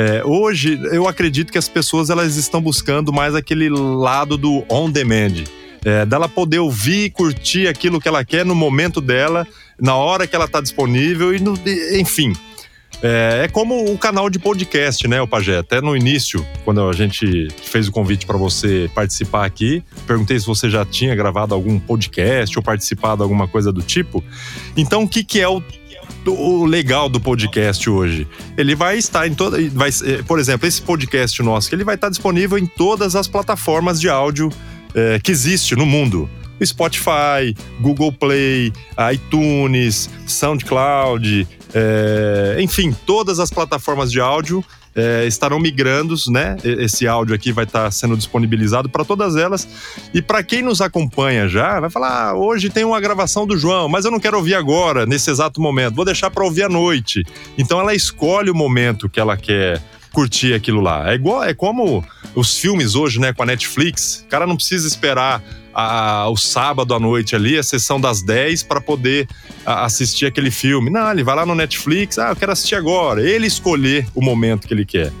É, 0.00 0.24
hoje, 0.24 0.80
eu 0.92 1.06
acredito 1.06 1.52
que 1.52 1.58
as 1.58 1.68
pessoas 1.68 2.08
elas 2.08 2.36
estão 2.36 2.58
buscando 2.58 3.12
mais 3.12 3.34
aquele 3.34 3.68
lado 3.68 4.38
do 4.38 4.64
on 4.66 4.90
demand. 4.90 5.44
É, 5.84 6.06
dela 6.06 6.26
poder 6.26 6.58
ouvir 6.58 7.04
e 7.04 7.10
curtir 7.10 7.68
aquilo 7.68 8.00
que 8.00 8.08
ela 8.08 8.24
quer 8.24 8.42
no 8.46 8.54
momento 8.54 8.98
dela, 8.98 9.46
na 9.78 9.94
hora 9.94 10.26
que 10.26 10.34
ela 10.34 10.46
está 10.46 10.58
disponível, 10.58 11.34
e 11.34 11.38
no, 11.38 11.52
enfim. 11.98 12.34
É, 13.02 13.42
é, 13.44 13.48
como 13.48 13.92
o 13.92 13.98
canal 13.98 14.30
de 14.30 14.38
podcast, 14.38 15.06
né, 15.06 15.20
o 15.20 15.28
Pajé? 15.28 15.58
Até 15.58 15.82
no 15.82 15.94
início, 15.94 16.46
quando 16.64 16.88
a 16.88 16.92
gente 16.94 17.48
fez 17.62 17.86
o 17.86 17.92
convite 17.92 18.24
para 18.24 18.38
você 18.38 18.90
participar 18.94 19.44
aqui, 19.44 19.82
perguntei 20.06 20.38
se 20.40 20.46
você 20.46 20.70
já 20.70 20.82
tinha 20.82 21.14
gravado 21.14 21.54
algum 21.54 21.78
podcast 21.78 22.58
ou 22.58 22.62
participado 22.62 23.18
de 23.18 23.22
alguma 23.24 23.46
coisa 23.46 23.70
do 23.70 23.82
tipo. 23.82 24.24
Então, 24.74 25.02
o 25.02 25.08
que, 25.08 25.22
que 25.22 25.40
é 25.40 25.48
o 25.48 25.62
o 26.26 26.64
legal 26.64 27.08
do 27.08 27.20
podcast 27.20 27.88
hoje. 27.88 28.26
Ele 28.56 28.74
vai 28.74 28.98
estar 28.98 29.26
em 29.26 29.34
toda. 29.34 29.58
Vai, 29.70 29.90
é, 30.04 30.22
por 30.22 30.38
exemplo, 30.38 30.66
esse 30.66 30.82
podcast 30.82 31.42
nosso, 31.42 31.74
ele 31.74 31.84
vai 31.84 31.94
estar 31.94 32.08
disponível 32.08 32.58
em 32.58 32.66
todas 32.66 33.16
as 33.16 33.26
plataformas 33.26 34.00
de 34.00 34.08
áudio 34.08 34.50
é, 34.94 35.18
que 35.18 35.30
existe 35.30 35.74
no 35.74 35.86
mundo. 35.86 36.28
Spotify, 36.62 37.54
Google 37.80 38.12
Play, 38.12 38.72
iTunes, 39.12 40.10
SoundCloud, 40.26 41.48
é, 41.74 42.56
enfim, 42.60 42.94
todas 43.06 43.38
as 43.38 43.50
plataformas 43.50 44.10
de 44.10 44.20
áudio 44.20 44.64
é, 45.00 45.26
estarão 45.26 45.58
migrando, 45.58 46.14
né? 46.28 46.56
Esse 46.62 47.08
áudio 47.08 47.34
aqui 47.34 47.52
vai 47.52 47.64
estar 47.64 47.90
sendo 47.90 48.16
disponibilizado 48.16 48.88
para 48.88 49.04
todas 49.04 49.34
elas. 49.34 49.66
E 50.12 50.20
para 50.20 50.42
quem 50.42 50.62
nos 50.62 50.80
acompanha 50.80 51.48
já, 51.48 51.80
vai 51.80 51.88
falar: 51.88 52.30
ah, 52.30 52.34
hoje 52.34 52.68
tem 52.68 52.84
uma 52.84 53.00
gravação 53.00 53.46
do 53.46 53.56
João, 53.56 53.88
mas 53.88 54.04
eu 54.04 54.10
não 54.10 54.20
quero 54.20 54.36
ouvir 54.36 54.54
agora, 54.54 55.06
nesse 55.06 55.30
exato 55.30 55.60
momento, 55.60 55.94
vou 55.94 56.04
deixar 56.04 56.30
para 56.30 56.44
ouvir 56.44 56.64
à 56.64 56.68
noite. 56.68 57.24
Então 57.56 57.80
ela 57.80 57.94
escolhe 57.94 58.50
o 58.50 58.54
momento 58.54 59.08
que 59.08 59.18
ela 59.18 59.36
quer 59.36 59.82
curtir 60.12 60.52
aquilo 60.52 60.80
lá. 60.80 61.10
É 61.10 61.14
igual, 61.14 61.42
é 61.42 61.54
como 61.54 62.04
os 62.34 62.58
filmes 62.58 62.94
hoje, 62.94 63.20
né, 63.20 63.32
com 63.32 63.42
a 63.42 63.46
Netflix. 63.46 64.24
O 64.26 64.28
cara 64.28 64.46
não 64.46 64.56
precisa 64.56 64.86
esperar 64.86 65.42
a, 65.74 66.28
o 66.28 66.36
sábado 66.36 66.94
à 66.94 67.00
noite 67.00 67.34
ali, 67.34 67.58
a 67.58 67.62
sessão 67.62 68.00
das 68.00 68.22
10, 68.22 68.64
para 68.64 68.80
poder 68.80 69.28
a, 69.64 69.84
assistir 69.84 70.26
aquele 70.26 70.50
filme. 70.50 70.90
Não, 70.90 71.10
ele 71.10 71.24
vai 71.24 71.34
lá 71.34 71.46
no 71.46 71.54
Netflix, 71.54 72.18
ah, 72.18 72.30
eu 72.30 72.36
quero 72.36 72.52
assistir 72.52 72.74
agora. 72.74 73.22
Ele 73.22 73.46
escolher 73.46 74.06
o 74.14 74.22
momento 74.22 74.66
que 74.66 74.74
ele 74.74 74.84
quer. 74.84 75.12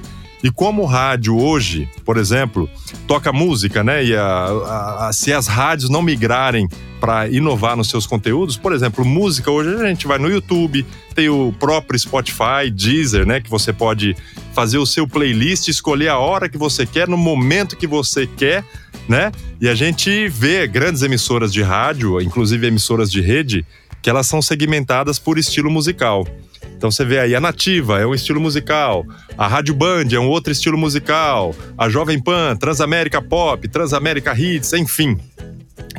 E 0.42 0.50
como 0.50 0.82
o 0.82 0.86
rádio 0.86 1.38
hoje, 1.38 1.88
por 2.04 2.16
exemplo, 2.16 2.68
toca 3.06 3.30
música, 3.30 3.84
né? 3.84 4.02
E 4.02 4.16
a, 4.16 5.10
se 5.12 5.32
as 5.32 5.46
rádios 5.46 5.90
não 5.90 6.00
migrarem 6.00 6.66
para 6.98 7.28
inovar 7.28 7.76
nos 7.76 7.90
seus 7.90 8.06
conteúdos, 8.06 8.56
por 8.56 8.72
exemplo, 8.72 9.04
música 9.04 9.50
hoje 9.50 9.74
a 9.74 9.86
gente 9.86 10.06
vai 10.06 10.18
no 10.18 10.30
YouTube, 10.30 10.86
tem 11.14 11.28
o 11.28 11.54
próprio 11.58 11.98
Spotify, 11.98 12.70
Deezer, 12.72 13.26
né? 13.26 13.40
Que 13.40 13.50
você 13.50 13.70
pode 13.70 14.16
fazer 14.60 14.76
o 14.76 14.84
seu 14.84 15.08
playlist, 15.08 15.68
escolher 15.68 16.08
a 16.08 16.18
hora 16.18 16.46
que 16.46 16.58
você 16.58 16.84
quer, 16.84 17.08
no 17.08 17.16
momento 17.16 17.78
que 17.78 17.86
você 17.86 18.26
quer, 18.26 18.62
né? 19.08 19.32
E 19.58 19.66
a 19.66 19.74
gente 19.74 20.28
vê 20.28 20.66
grandes 20.66 21.00
emissoras 21.00 21.50
de 21.50 21.62
rádio, 21.62 22.20
inclusive 22.20 22.66
emissoras 22.66 23.10
de 23.10 23.22
rede, 23.22 23.64
que 24.02 24.10
elas 24.10 24.26
são 24.26 24.42
segmentadas 24.42 25.18
por 25.18 25.38
estilo 25.38 25.70
musical. 25.70 26.28
Então 26.76 26.90
você 26.90 27.06
vê 27.06 27.20
aí 27.20 27.34
a 27.34 27.40
Nativa 27.40 28.00
é 28.00 28.06
um 28.06 28.14
estilo 28.14 28.38
musical, 28.38 29.06
a 29.38 29.48
Rádio 29.48 29.72
Band 29.74 30.08
é 30.12 30.18
um 30.18 30.28
outro 30.28 30.52
estilo 30.52 30.76
musical, 30.76 31.54
a 31.78 31.88
Jovem 31.88 32.20
Pan, 32.20 32.54
Transamérica 32.54 33.22
Pop, 33.22 33.66
Transamérica 33.66 34.38
Hits, 34.38 34.74
enfim. 34.74 35.16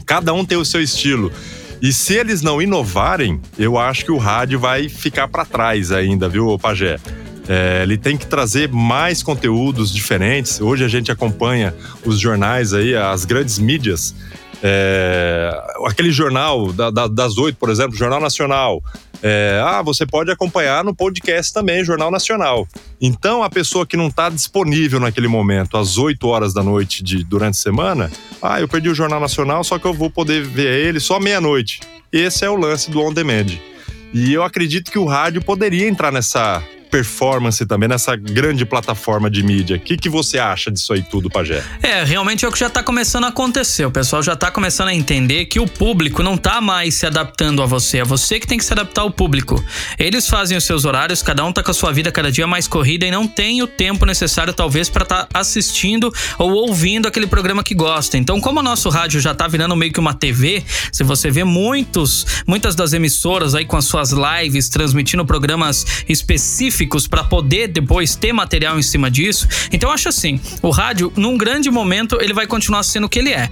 Cada 0.05 0.33
um 0.33 0.45
tem 0.45 0.59
o 0.59 0.63
seu 0.65 0.83
estilo. 0.83 1.31
E 1.81 1.91
se 1.91 2.13
eles 2.13 2.43
não 2.43 2.61
inovarem, 2.61 3.41
eu 3.57 3.79
acho 3.79 4.05
que 4.05 4.11
o 4.11 4.17
rádio 4.17 4.59
vai 4.59 4.87
ficar 4.87 5.27
para 5.27 5.45
trás 5.45 5.91
ainda, 5.91 6.29
viu, 6.29 6.59
Pajé? 6.59 6.99
É, 7.53 7.83
ele 7.83 7.97
tem 7.97 8.15
que 8.15 8.25
trazer 8.25 8.71
mais 8.71 9.21
conteúdos 9.21 9.93
diferentes. 9.93 10.61
Hoje 10.61 10.85
a 10.85 10.87
gente 10.87 11.11
acompanha 11.11 11.75
os 12.05 12.17
jornais 12.17 12.73
aí, 12.73 12.95
as 12.95 13.25
grandes 13.25 13.59
mídias. 13.59 14.15
É, 14.63 15.51
aquele 15.85 16.11
jornal 16.11 16.71
da, 16.71 16.89
da, 16.89 17.07
das 17.07 17.37
oito, 17.37 17.57
por 17.57 17.69
exemplo, 17.69 17.97
Jornal 17.97 18.21
Nacional, 18.21 18.81
é, 19.21 19.61
ah, 19.65 19.81
você 19.81 20.05
pode 20.05 20.31
acompanhar 20.31 20.81
no 20.81 20.95
podcast 20.95 21.51
também, 21.51 21.83
Jornal 21.83 22.09
Nacional. 22.09 22.65
Então, 23.01 23.43
a 23.43 23.49
pessoa 23.49 23.85
que 23.85 23.97
não 23.97 24.07
está 24.07 24.29
disponível 24.29 25.01
naquele 25.01 25.27
momento, 25.27 25.75
às 25.75 25.97
8 25.97 26.25
horas 26.25 26.53
da 26.53 26.63
noite 26.63 27.03
de, 27.03 27.21
durante 27.21 27.55
a 27.55 27.61
semana, 27.61 28.09
ah, 28.41 28.61
eu 28.61 28.67
perdi 28.69 28.87
o 28.87 28.95
Jornal 28.95 29.19
Nacional, 29.19 29.61
só 29.65 29.77
que 29.77 29.85
eu 29.85 29.93
vou 29.93 30.09
poder 30.09 30.41
ver 30.41 30.87
ele 30.87 31.01
só 31.01 31.19
meia-noite. 31.19 31.81
Esse 32.13 32.45
é 32.45 32.49
o 32.49 32.55
lance 32.55 32.89
do 32.89 33.01
on 33.01 33.11
demand. 33.11 33.47
E 34.13 34.31
eu 34.31 34.41
acredito 34.41 34.89
que 34.89 34.99
o 34.99 35.05
rádio 35.05 35.41
poderia 35.43 35.89
entrar 35.89 36.13
nessa 36.13 36.63
performance 36.91 37.65
também 37.65 37.87
nessa 37.87 38.15
grande 38.17 38.65
plataforma 38.65 39.31
de 39.31 39.41
mídia. 39.41 39.77
O 39.77 39.79
que, 39.79 39.95
que 39.95 40.09
você 40.09 40.37
acha 40.37 40.69
disso 40.69 40.91
aí 40.91 41.01
tudo, 41.01 41.29
Pajé? 41.29 41.63
É, 41.81 42.03
realmente 42.03 42.43
é 42.43 42.47
o 42.47 42.51
que 42.51 42.59
já 42.59 42.69
tá 42.69 42.83
começando 42.83 43.23
a 43.23 43.29
acontecer. 43.29 43.85
O 43.85 43.91
pessoal 43.91 44.21
já 44.21 44.35
tá 44.35 44.51
começando 44.51 44.89
a 44.89 44.93
entender 44.93 45.45
que 45.45 45.59
o 45.59 45.65
público 45.65 46.21
não 46.21 46.35
tá 46.35 46.59
mais 46.59 46.95
se 46.95 47.05
adaptando 47.05 47.63
a 47.63 47.65
você. 47.65 47.99
É 47.99 48.03
você 48.03 48.39
que 48.39 48.45
tem 48.45 48.57
que 48.57 48.65
se 48.65 48.73
adaptar 48.73 49.03
ao 49.03 49.09
público. 49.09 49.63
Eles 49.97 50.27
fazem 50.27 50.57
os 50.57 50.65
seus 50.65 50.83
horários, 50.83 51.23
cada 51.23 51.45
um 51.45 51.53
tá 51.53 51.63
com 51.63 51.71
a 51.71 51.73
sua 51.73 51.93
vida 51.93 52.11
cada 52.11 52.29
dia 52.31 52.45
mais 52.45 52.67
corrida 52.67 53.05
e 53.05 53.11
não 53.11 53.25
tem 53.25 53.61
o 53.61 53.67
tempo 53.67 54.05
necessário, 54.05 54.53
talvez, 54.53 54.89
para 54.89 55.03
estar 55.03 55.25
tá 55.25 55.39
assistindo 55.39 56.13
ou 56.37 56.51
ouvindo 56.51 57.07
aquele 57.07 57.25
programa 57.25 57.63
que 57.63 57.73
gosta. 57.73 58.17
Então, 58.17 58.41
como 58.41 58.59
o 58.59 58.63
nosso 58.63 58.89
rádio 58.89 59.21
já 59.21 59.33
tá 59.33 59.47
virando 59.47 59.75
meio 59.77 59.93
que 59.93 59.99
uma 59.99 60.13
TV, 60.13 60.63
se 60.91 61.03
você 61.03 61.31
vê 61.31 61.45
muitos, 61.45 62.25
muitas 62.45 62.75
das 62.75 62.91
emissoras 62.91 63.55
aí 63.55 63.63
com 63.63 63.77
as 63.77 63.85
suas 63.85 64.11
lives 64.11 64.67
transmitindo 64.67 65.25
programas 65.25 65.85
específicos 66.09 66.80
específicos 66.81 67.07
para 67.07 67.23
poder 67.23 67.67
depois 67.67 68.15
ter 68.15 68.33
material 68.33 68.79
em 68.79 68.81
cima 68.81 69.09
disso. 69.09 69.47
Então 69.71 69.91
acho 69.91 70.09
assim, 70.09 70.39
o 70.61 70.69
rádio, 70.69 71.11
num 71.15 71.37
grande 71.37 71.69
momento, 71.69 72.17
ele 72.21 72.33
vai 72.33 72.47
continuar 72.47 72.83
sendo 72.83 73.05
o 73.05 73.09
que 73.09 73.19
ele 73.19 73.31
é 73.31 73.49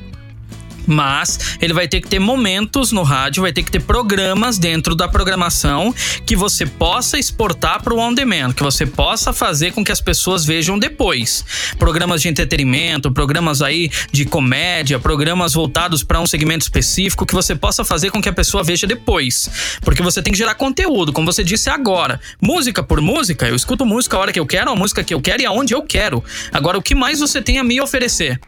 mas 0.90 1.58
ele 1.62 1.74
vai 1.74 1.88
ter 1.88 2.02
que 2.02 2.08
ter 2.08 2.20
momentos 2.20 2.92
no 2.92 3.04
rádio, 3.04 3.44
vai 3.44 3.54
ter 3.54 3.64
que 3.64 3.72
ter 3.72 3.80
programas 3.82 4.58
dentro 4.58 4.96
da 4.96 5.08
programação 5.08 5.94
que 6.26 6.36
você 6.36 6.66
possa 6.66 7.18
exportar 7.18 7.82
para 7.84 7.94
o 7.94 8.00
on 8.00 8.14
demand, 8.14 8.54
que 8.54 8.64
você 8.64 8.86
possa 8.86 9.32
fazer 9.32 9.72
com 9.72 9.84
que 9.84 9.92
as 9.92 10.02
pessoas 10.02 10.44
vejam 10.46 10.78
depois. 10.78 11.46
Programas 11.78 12.22
de 12.22 12.28
entretenimento, 12.28 13.12
programas 13.12 13.62
aí 13.62 13.92
de 14.12 14.26
comédia, 14.26 15.00
programas 15.00 15.54
voltados 15.54 16.04
para 16.04 16.20
um 16.20 16.28
segmento 16.28 16.64
específico 16.64 17.26
que 17.26 17.36
você 17.36 17.56
possa 17.56 17.86
fazer 17.86 18.10
com 18.10 18.22
que 18.22 18.30
a 18.30 18.34
pessoa 18.34 18.64
veja 18.64 18.88
depois. 18.88 19.50
Porque 19.82 20.02
você 20.02 20.22
tem 20.22 20.34
que 20.34 20.40
gerar 20.40 20.56
conteúdo, 20.56 21.14
como 21.14 21.32
você 21.32 21.44
disse 21.44 21.70
agora. 21.70 22.20
Música 22.42 22.82
por 22.82 23.00
música, 23.02 23.48
eu 23.48 23.56
escuto 23.56 23.86
música 23.86 24.18
a 24.18 24.20
hora 24.20 24.34
que 24.34 24.40
eu 24.40 24.46
quero, 24.46 24.72
a 24.72 24.76
música 24.76 25.04
que 25.04 25.14
eu 25.14 25.22
quero 25.22 25.42
e 25.42 25.46
aonde 25.46 25.74
eu 25.74 25.84
quero. 25.84 26.24
Agora, 26.52 26.78
o 26.78 26.82
que 26.82 26.96
mais 26.96 27.20
você 27.20 27.42
tem 27.42 27.60
a 27.60 27.64
me 27.64 27.80
oferecer? 27.80 28.40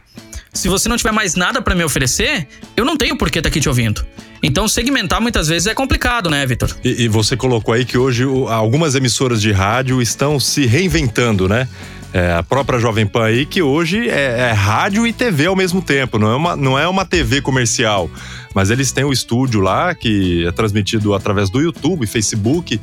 Se 0.52 0.68
você 0.68 0.88
não 0.88 0.96
tiver 0.98 1.12
mais 1.12 1.34
nada 1.34 1.62
para 1.62 1.74
me 1.74 1.82
oferecer, 1.82 2.46
eu 2.76 2.84
não 2.84 2.96
tenho 2.96 3.16
por 3.16 3.30
que 3.30 3.38
estar 3.38 3.48
tá 3.48 3.52
aqui 3.52 3.60
te 3.60 3.68
ouvindo. 3.68 4.04
Então, 4.42 4.68
segmentar 4.68 5.20
muitas 5.20 5.48
vezes 5.48 5.66
é 5.66 5.74
complicado, 5.74 6.28
né, 6.28 6.44
Vitor? 6.44 6.76
E, 6.84 7.04
e, 7.04 7.08
você 7.08 7.36
colocou 7.36 7.72
aí 7.72 7.84
que 7.84 7.96
hoje 7.96 8.24
algumas 8.48 8.94
emissoras 8.94 9.40
de 9.40 9.50
rádio 9.50 10.02
estão 10.02 10.38
se 10.38 10.66
reinventando, 10.66 11.48
né? 11.48 11.66
É, 12.12 12.32
a 12.32 12.42
própria 12.42 12.78
Jovem 12.78 13.06
Pan 13.06 13.24
aí, 13.24 13.46
que 13.46 13.62
hoje 13.62 14.10
é, 14.10 14.50
é, 14.50 14.52
rádio 14.52 15.06
e 15.06 15.12
TV 15.14 15.46
ao 15.46 15.56
mesmo 15.56 15.80
tempo, 15.80 16.18
não 16.18 16.30
é, 16.30 16.36
uma, 16.36 16.56
não 16.56 16.78
é 16.78 16.86
uma 16.86 17.06
TV 17.06 17.40
comercial. 17.40 18.10
Mas 18.54 18.68
eles 18.68 18.92
têm 18.92 19.04
o 19.04 19.12
estúdio 19.12 19.62
lá, 19.62 19.94
que 19.94 20.46
é 20.46 20.52
transmitido 20.52 21.14
através 21.14 21.48
do 21.48 21.60
YouTube, 21.62 22.06
Facebook. 22.06 22.78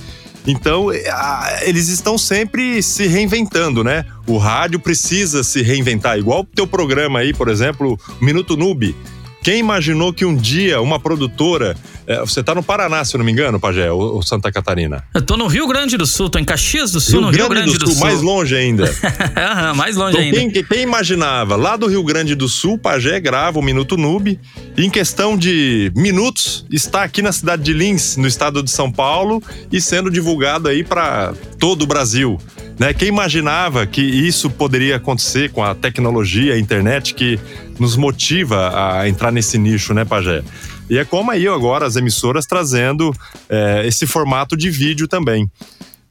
Então, 0.48 0.92
é, 0.92 1.04
eles 1.68 1.90
estão 1.90 2.18
sempre 2.18 2.82
se 2.82 3.08
reinventando, 3.08 3.84
né? 3.84 4.06
O 4.26 4.38
rádio 4.38 4.80
precisa 4.80 5.44
se 5.44 5.62
reinventar, 5.62 6.18
igual 6.18 6.42
o 6.42 6.46
teu 6.46 6.66
programa 6.66 7.20
aí, 7.20 7.34
por 7.34 7.48
exemplo, 7.48 8.00
Minuto 8.22 8.56
Noob. 8.56 8.96
Quem 9.42 9.60
imaginou 9.60 10.14
que 10.14 10.26
um 10.26 10.36
dia 10.36 10.82
uma 10.82 11.00
produtora 11.00 11.76
É, 12.10 12.20
você 12.22 12.42
tá 12.42 12.56
no 12.56 12.64
Paraná, 12.64 13.06
se 13.06 13.16
eu 13.16 13.20
não 13.20 13.26
me 13.26 13.32
engano, 13.32 13.60
Pajé, 13.60 13.92
ou, 13.92 14.16
ou 14.16 14.24
Santa 14.24 14.52
Catarina? 14.52 15.04
Eu 15.14 15.22
tô 15.22 15.38
no 15.38 15.46
Rio 15.46 15.68
Grande 15.68 15.96
do 15.96 16.08
Sul, 16.08 16.28
tô 16.28 16.40
em 16.40 16.44
Caxias 16.44 16.92
do 16.92 17.00
Sul, 17.00 17.20
Rio 17.20 17.22
no 17.22 17.30
Rio 17.30 17.50
Grande, 17.50 17.78
do, 17.78 17.86
do, 17.86 17.92
Sul. 17.92 18.00
Mais 18.00 18.20
longe 18.20 18.56
ainda. 18.56 18.86
uhum, 18.90 19.76
mais 19.76 19.96
longe 19.96 20.18
então, 20.18 20.40
ainda. 20.40 20.52
Quem, 20.52 20.64
quem, 20.64 20.82
imaginava? 20.82 21.56
Lá 21.56 21.78
do 21.78 21.86
Rio 21.86 22.04
Grande 22.04 22.34
do 22.34 22.50
Sul, 22.50 22.80
Pajé 22.80 23.20
grava 23.20 23.60
o 23.60 23.62
Minuto 23.62 23.96
Noob. 23.96 24.40
E 24.76 24.84
em 24.84 24.90
questão 24.90 25.38
de 25.38 25.92
minutos, 25.96 26.66
está 26.72 27.04
aqui 27.04 27.22
na 27.22 27.32
cidade 27.32 27.62
de 27.62 27.74
Lins, 27.74 28.18
no 28.18 28.26
estado 28.26 28.64
de 28.64 28.72
São 28.72 28.92
Paulo, 28.92 29.40
e 29.72 29.80
sendo 29.80 30.10
divulgado 30.10 30.68
aí 30.68 30.84
para 30.84 31.34
todo 31.60 31.84
o 31.84 31.86
Brasil. 31.86 32.40
Né? 32.80 32.92
Quem 32.92 33.10
imaginava 33.10 33.86
que 33.86 34.02
isso 34.02 34.50
poderia 34.50 34.96
acontecer 34.96 35.52
com 35.52 35.64
a 35.64 35.76
tecnologia, 35.76 36.56
a 36.56 36.60
internet, 36.60 37.14
que 37.14 37.40
nos 37.78 37.96
motiva 37.96 38.72
a 38.74 39.08
entrar 39.08 39.32
nesse 39.32 39.60
nicho, 39.60 39.94
né, 39.94 40.06
Pajé? 40.06 40.42
E 40.90 40.98
é 40.98 41.06
como 41.06 41.32
aí 41.32 41.48
agora 41.48 41.86
as 41.86 41.96
emissoras 41.96 42.46
trazendo 42.46 43.14
é, 43.48 43.84
esse 43.86 44.08
formato 44.08 44.58
de 44.58 44.70
vídeo 44.70 45.08
também. 45.08 45.50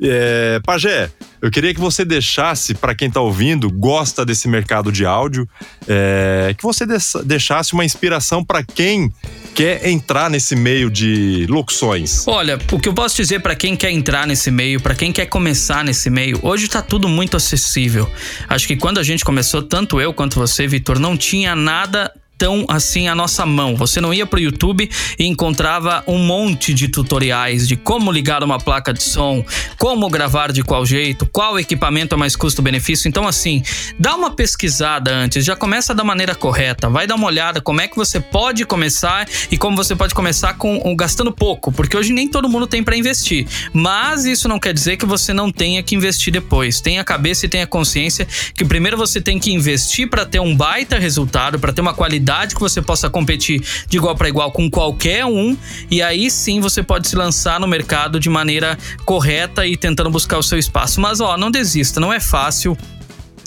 É, 0.01 0.61
Pajé, 0.65 1.11
eu 1.43 1.51
queria 1.51 1.75
que 1.75 1.81
você 1.81 2.05
deixasse, 2.05 2.73
para 2.75 2.95
quem 2.95 3.09
está 3.09 3.21
ouvindo, 3.21 3.71
gosta 3.71 4.25
desse 4.25 4.47
mercado 4.47 4.93
de 4.93 5.05
áudio, 5.05 5.49
é, 5.89 6.55
que 6.57 6.63
você 6.63 6.85
deixasse 7.25 7.73
uma 7.73 7.85
inspiração 7.85 8.45
para 8.45 8.63
quem 8.63 9.13
quer 9.55 9.89
entrar 9.89 10.31
nesse 10.31 10.55
meio 10.55 10.89
de 10.89 11.47
locuções? 11.49 12.27
Olha, 12.29 12.59
o 12.71 12.79
que 12.79 12.89
eu 12.89 12.95
posso 12.95 13.17
dizer 13.17 13.41
para 13.41 13.57
quem 13.57 13.75
quer 13.75 13.91
entrar 13.91 14.27
nesse 14.27 14.53
meio, 14.53 14.81
para 14.81 14.95
quem 14.95 15.13
quer 15.13 15.27
começar 15.27 15.85
nesse 15.85 16.09
meio, 16.09 16.39
hoje 16.43 16.67
está 16.67 16.81
tudo 16.81 17.09
muito 17.09 17.37
acessível. 17.37 18.09
Acho 18.49 18.69
que 18.69 18.77
quando 18.77 18.99
a 18.99 19.03
gente 19.03 19.25
começou, 19.25 19.63
tanto 19.63 20.01
eu 20.01 20.15
quanto 20.15 20.39
você, 20.39 20.67
Vitor, 20.67 21.01
não 21.01 21.17
tinha 21.17 21.57
nada 21.57 22.13
tão 22.39 22.65
assim 22.69 23.09
à 23.09 23.15
nossa 23.15 23.45
mão. 23.45 23.75
Você 23.75 24.01
não 24.01 24.15
ia 24.15 24.25
para 24.25 24.39
o 24.39 24.41
YouTube 24.41 24.89
e 25.19 25.27
encontrava 25.27 26.05
um 26.07 26.19
monte 26.19 26.73
de 26.73 26.89
tutoriais 26.89 27.67
de 27.67 27.77
como 27.77 28.13
ligar 28.13 28.45
uma 28.45 28.59
placa 28.59 28.95
de 28.95 29.03
som, 29.03 29.45
como 29.77 30.09
gravar 30.09 30.53
de 30.53 30.63
qual 30.63 30.87
jeito, 30.87 31.27
qual 31.27 31.59
equipamento 31.59 32.15
é 32.15 32.19
mais 32.19 32.37
custo-benefício. 32.37 33.09
Então, 33.09 33.27
assim, 33.27 33.63
dá 33.99 34.15
uma 34.15 34.31
pesquisada 34.31 35.13
antes, 35.13 35.45
já 35.45 35.57
começa 35.57 35.93
da 35.93 36.05
maneira 36.05 36.35
correta, 36.35 36.89
vai 36.89 37.07
dar 37.07 37.17
uma 37.17 37.27
olhada 37.27 37.61
como 37.61 37.81
é 37.81 37.89
que 37.89 37.97
você 37.97 38.21
pode 38.21 38.65
começar 38.65 39.29
e 39.51 39.59
como 39.59 39.77
você 39.77 39.97
pode 39.97 40.15
começar 40.15 40.55
com 40.55 40.95
gastando 40.95 41.33
pouco, 41.33 41.73
porque 41.73 41.97
hoje 41.97 42.13
nem 42.13 42.29
todo 42.29 42.49
mundo 42.49 42.67
tem 42.67 42.85
para 42.85 42.97
investir. 42.97 43.47
Mas 43.73 44.25
isso 44.25 44.49
não 44.49 44.61
quer 44.61 44.73
dizer 44.73 44.97
que 44.97 45.05
você 45.05 45.33
não 45.33 45.51
tenha 45.51 45.83
que 45.83 45.97
investir 45.97 46.33
depois. 46.33 46.81
Tenha 46.81 47.03
cabeça 47.03 47.47
e 47.47 47.49
tenha 47.49 47.67
consciência 47.67 48.27
que 48.55 48.65
primeiro 48.65 48.97
você 48.97 49.21
tem 49.21 49.39
que 49.39 49.53
investir 49.53 50.09
para 50.09 50.25
ter 50.25 50.39
um 50.39 50.55
baita 50.55 50.99
resultado, 50.99 51.59
para 51.59 51.73
ter 51.73 51.81
uma 51.81 51.95
qualidade 51.95 52.28
que 52.55 52.61
você 52.61 52.83
possa 52.83 53.09
competir 53.09 53.63
de 53.89 53.97
igual 53.97 54.15
para 54.15 54.29
igual 54.29 54.53
com 54.53 54.71
qualquer 54.71 55.25
um, 55.25 55.57
e 55.91 56.03
aí 56.03 56.31
sim 56.31 56.61
você 56.61 56.83
pode 56.83 57.09
se 57.09 57.17
lançar 57.17 57.59
no 57.59 57.67
mercado 57.67 58.21
de 58.21 58.29
maneira 58.29 58.79
correta 59.05 59.67
e 59.67 59.77
tentando 59.77 60.11
buscar 60.11 60.39
o 60.39 60.43
seu 60.43 60.59
espaço. 60.59 61.01
Mas 61.01 61.21
ó, 61.21 61.37
não 61.37 61.51
desista, 61.51 61.99
não 62.01 62.13
é 62.13 62.21
fácil. 62.21 62.77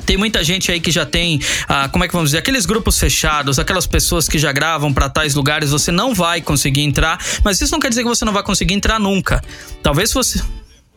Tem 0.06 0.17
muita 0.17 0.44
gente 0.44 0.72
aí 0.72 0.80
que 0.80 0.89
já 0.89 1.06
tem, 1.06 1.39
ah, 1.67 1.88
como 1.89 2.04
é 2.04 2.08
que 2.08 2.13
vamos 2.13 2.30
dizer, 2.30 2.39
aqueles 2.39 2.65
grupos 2.65 2.98
fechados, 2.98 3.60
aquelas 3.60 3.86
pessoas 3.86 4.28
que 4.28 4.39
já 4.39 4.52
gravam 4.52 4.91
para 4.91 5.08
tais 5.08 5.36
lugares, 5.36 5.70
você 5.70 5.91
não 5.91 6.13
vai 6.13 6.41
conseguir 6.41 6.82
entrar, 6.82 7.24
mas 7.44 7.62
isso 7.62 7.72
não 7.72 7.80
quer 7.80 7.89
dizer 7.89 8.02
que 8.02 8.10
você 8.10 8.26
não 8.26 8.34
vai 8.34 8.44
conseguir 8.44 8.74
entrar 8.74 9.00
nunca. 9.00 9.44
Talvez 9.84 10.12
você 10.12 10.41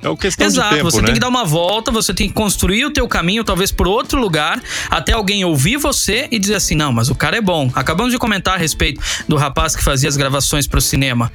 é 0.05 0.09
uma 0.09 0.17
questão 0.17 0.47
Exato, 0.47 0.69
de 0.69 0.77
tempo, 0.77 0.91
você 0.91 1.01
né? 1.01 1.07
tem 1.07 1.15
que 1.15 1.21
dar 1.21 1.29
uma 1.29 1.45
volta, 1.45 1.91
você 1.91 2.13
tem 2.13 2.29
que 2.29 2.35
construir 2.35 2.85
o 2.85 2.93
teu 2.93 3.09
caminho, 3.09 3.43
talvez 3.43 3.73
por 3.73 3.89
outro 3.89 4.21
lugar, 4.21 4.63
até 4.91 5.13
alguém 5.13 5.45
ouvir 5.45 5.79
você 5.79 6.29
e 6.31 6.39
dizer 6.39 6.57
assim: 6.57 6.75
"Não, 6.75 6.93
mas 6.93 7.09
o 7.09 7.15
cara 7.15 7.39
é 7.39 7.41
bom". 7.41 7.71
Acabamos 7.75 8.13
de 8.13 8.19
comentar 8.19 8.55
a 8.55 8.59
respeito 8.59 9.01
do 9.27 9.37
rapaz 9.37 9.75
que 9.75 9.83
fazia 9.83 10.09
as 10.09 10.17
gravações 10.17 10.67
para 10.67 10.79
o 10.79 10.83
cinema. 10.83 11.33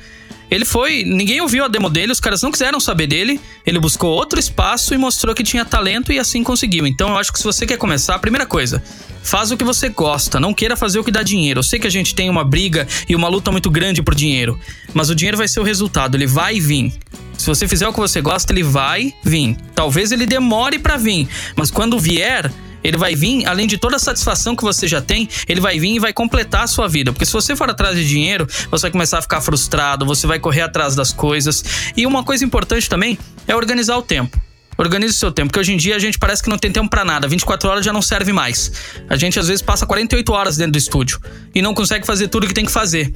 Ele 0.49 0.65
foi, 0.65 1.03
ninguém 1.03 1.41
ouviu 1.41 1.63
a 1.63 1.67
demo 1.67 1.89
dele, 1.89 2.11
os 2.11 2.19
caras 2.19 2.41
não 2.41 2.51
quiseram 2.51 2.79
saber 2.79 3.07
dele. 3.07 3.39
Ele 3.65 3.79
buscou 3.79 4.11
outro 4.11 4.39
espaço 4.39 4.93
e 4.93 4.97
mostrou 4.97 5.35
que 5.35 5.43
tinha 5.43 5.63
talento 5.63 6.11
e 6.11 6.19
assim 6.19 6.43
conseguiu. 6.43 6.87
Então 6.87 7.09
eu 7.09 7.17
acho 7.17 7.31
que 7.31 7.37
se 7.37 7.45
você 7.45 7.65
quer 7.65 7.77
começar, 7.77 8.15
a 8.15 8.19
primeira 8.19 8.45
coisa, 8.45 8.81
faz 9.21 9.51
o 9.51 9.57
que 9.57 9.63
você 9.63 9.89
gosta, 9.89 10.39
não 10.39 10.53
queira 10.53 10.75
fazer 10.75 10.99
o 10.99 11.03
que 11.03 11.11
dá 11.11 11.21
dinheiro. 11.21 11.59
Eu 11.59 11.63
sei 11.63 11.79
que 11.79 11.87
a 11.87 11.91
gente 11.91 12.15
tem 12.15 12.29
uma 12.29 12.43
briga 12.43 12.87
e 13.07 13.15
uma 13.15 13.27
luta 13.27 13.51
muito 13.51 13.69
grande 13.69 14.01
por 14.01 14.15
dinheiro, 14.15 14.59
mas 14.93 15.09
o 15.09 15.15
dinheiro 15.15 15.37
vai 15.37 15.47
ser 15.47 15.59
o 15.59 15.63
resultado, 15.63 16.15
ele 16.15 16.27
vai 16.27 16.59
vir. 16.59 16.93
Se 17.37 17.45
você 17.45 17.67
fizer 17.67 17.87
o 17.87 17.93
que 17.93 17.99
você 17.99 18.19
gosta, 18.19 18.51
ele 18.51 18.63
vai 18.63 19.13
vir. 19.23 19.55
Talvez 19.73 20.11
ele 20.11 20.25
demore 20.25 20.77
para 20.77 20.97
vir, 20.97 21.27
mas 21.55 21.71
quando 21.71 21.97
vier, 21.97 22.51
ele 22.83 22.97
vai 22.97 23.15
vir, 23.15 23.45
além 23.45 23.67
de 23.67 23.77
toda 23.77 23.95
a 23.95 23.99
satisfação 23.99 24.55
que 24.55 24.63
você 24.63 24.87
já 24.87 25.01
tem, 25.01 25.27
ele 25.47 25.61
vai 25.61 25.79
vir 25.79 25.95
e 25.95 25.99
vai 25.99 26.13
completar 26.13 26.63
a 26.63 26.67
sua 26.67 26.87
vida. 26.87 27.11
Porque 27.11 27.25
se 27.25 27.33
você 27.33 27.55
for 27.55 27.69
atrás 27.69 27.95
de 27.95 28.07
dinheiro, 28.07 28.47
você 28.69 28.83
vai 28.83 28.91
começar 28.91 29.19
a 29.19 29.21
ficar 29.21 29.41
frustrado, 29.41 30.05
você 30.05 30.25
vai 30.27 30.39
correr 30.39 30.61
atrás 30.61 30.95
das 30.95 31.11
coisas. 31.11 31.63
E 31.95 32.05
uma 32.05 32.23
coisa 32.23 32.43
importante 32.45 32.89
também 32.89 33.17
é 33.47 33.55
organizar 33.55 33.97
o 33.97 34.01
tempo. 34.01 34.39
Organize 34.77 35.13
o 35.13 35.17
seu 35.17 35.29
tempo, 35.29 35.49
porque 35.49 35.59
hoje 35.59 35.73
em 35.73 35.77
dia 35.77 35.97
a 35.97 35.99
gente 35.99 36.17
parece 36.17 36.41
que 36.41 36.49
não 36.49 36.57
tem 36.57 36.71
tempo 36.71 36.89
para 36.89 37.03
nada. 37.03 37.27
24 37.27 37.69
horas 37.69 37.85
já 37.85 37.91
não 37.91 38.01
serve 38.01 38.31
mais. 38.31 38.71
A 39.09 39.17
gente 39.17 39.37
às 39.37 39.47
vezes 39.47 39.61
passa 39.61 39.85
48 39.85 40.31
horas 40.31 40.55
dentro 40.55 40.71
do 40.71 40.77
estúdio 40.77 41.19
e 41.53 41.61
não 41.61 41.73
consegue 41.73 42.05
fazer 42.05 42.29
tudo 42.29 42.45
o 42.45 42.47
que 42.47 42.53
tem 42.53 42.65
que 42.65 42.71
fazer. 42.71 43.13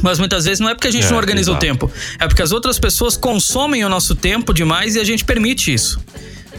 Mas 0.00 0.20
muitas 0.20 0.44
vezes 0.44 0.60
não 0.60 0.68
é 0.68 0.74
porque 0.74 0.86
a 0.86 0.90
gente 0.92 1.06
é, 1.06 1.10
não 1.10 1.16
organiza 1.16 1.50
exato. 1.50 1.64
o 1.64 1.68
tempo, 1.68 1.90
é 2.20 2.28
porque 2.28 2.42
as 2.42 2.52
outras 2.52 2.78
pessoas 2.78 3.16
consomem 3.16 3.84
o 3.84 3.88
nosso 3.88 4.14
tempo 4.14 4.52
demais 4.52 4.94
e 4.94 5.00
a 5.00 5.04
gente 5.04 5.24
permite 5.24 5.72
isso. 5.74 5.98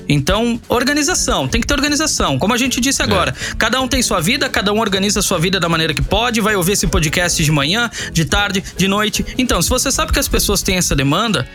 Então, 0.07 0.59
organização, 0.67 1.47
tem 1.47 1.61
que 1.61 1.67
ter 1.67 1.73
organização. 1.73 2.37
Como 2.37 2.53
a 2.53 2.57
gente 2.57 2.79
disse 2.79 3.01
agora, 3.01 3.31
é. 3.31 3.55
cada 3.55 3.81
um 3.81 3.87
tem 3.87 4.01
sua 4.01 4.21
vida, 4.21 4.49
cada 4.49 4.71
um 4.71 4.79
organiza 4.79 5.19
a 5.19 5.23
sua 5.23 5.39
vida 5.39 5.59
da 5.59 5.67
maneira 5.67 5.93
que 5.93 6.01
pode, 6.01 6.41
vai 6.41 6.55
ouvir 6.55 6.73
esse 6.73 6.87
podcast 6.87 7.43
de 7.43 7.51
manhã, 7.51 7.89
de 8.11 8.25
tarde, 8.25 8.63
de 8.77 8.87
noite. 8.87 9.25
Então, 9.37 9.61
se 9.61 9.69
você 9.69 9.91
sabe 9.91 10.11
que 10.11 10.19
as 10.19 10.27
pessoas 10.27 10.61
têm 10.61 10.77
essa 10.77 10.95
demanda, 10.95 11.47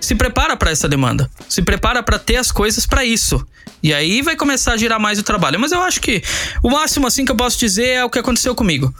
se 0.00 0.14
prepara 0.14 0.56
para 0.56 0.70
essa 0.70 0.88
demanda. 0.88 1.30
Se 1.48 1.62
prepara 1.62 2.02
para 2.02 2.18
ter 2.18 2.36
as 2.36 2.52
coisas 2.52 2.86
para 2.86 3.04
isso. 3.04 3.44
E 3.82 3.92
aí 3.92 4.22
vai 4.22 4.36
começar 4.36 4.72
a 4.72 4.76
girar 4.76 5.00
mais 5.00 5.18
o 5.18 5.22
trabalho. 5.22 5.58
Mas 5.58 5.72
eu 5.72 5.82
acho 5.82 6.00
que 6.00 6.22
o 6.62 6.70
máximo 6.70 7.06
assim 7.06 7.24
que 7.24 7.32
eu 7.32 7.36
posso 7.36 7.58
dizer 7.58 7.88
é 7.88 8.04
o 8.04 8.10
que 8.10 8.18
aconteceu 8.18 8.54
comigo 8.54 8.94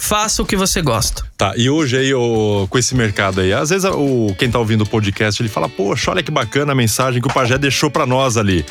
faça 0.00 0.42
o 0.42 0.46
que 0.46 0.56
você 0.56 0.80
gosta. 0.80 1.22
Tá, 1.36 1.52
e 1.56 1.68
hoje 1.68 1.98
aí, 1.98 2.14
o, 2.14 2.66
com 2.68 2.78
esse 2.78 2.96
mercado 2.96 3.40
aí, 3.40 3.52
às 3.52 3.68
vezes 3.68 3.84
o, 3.84 4.34
quem 4.38 4.50
tá 4.50 4.58
ouvindo 4.58 4.82
o 4.82 4.88
podcast, 4.88 5.40
ele 5.40 5.48
fala, 5.48 5.68
poxa, 5.68 6.10
olha 6.10 6.22
que 6.22 6.30
bacana 6.30 6.72
a 6.72 6.74
mensagem 6.74 7.20
que 7.20 7.28
o 7.28 7.32
Pajé 7.32 7.58
deixou 7.58 7.90
para 7.90 8.06
nós 8.06 8.36
ali. 8.36 8.64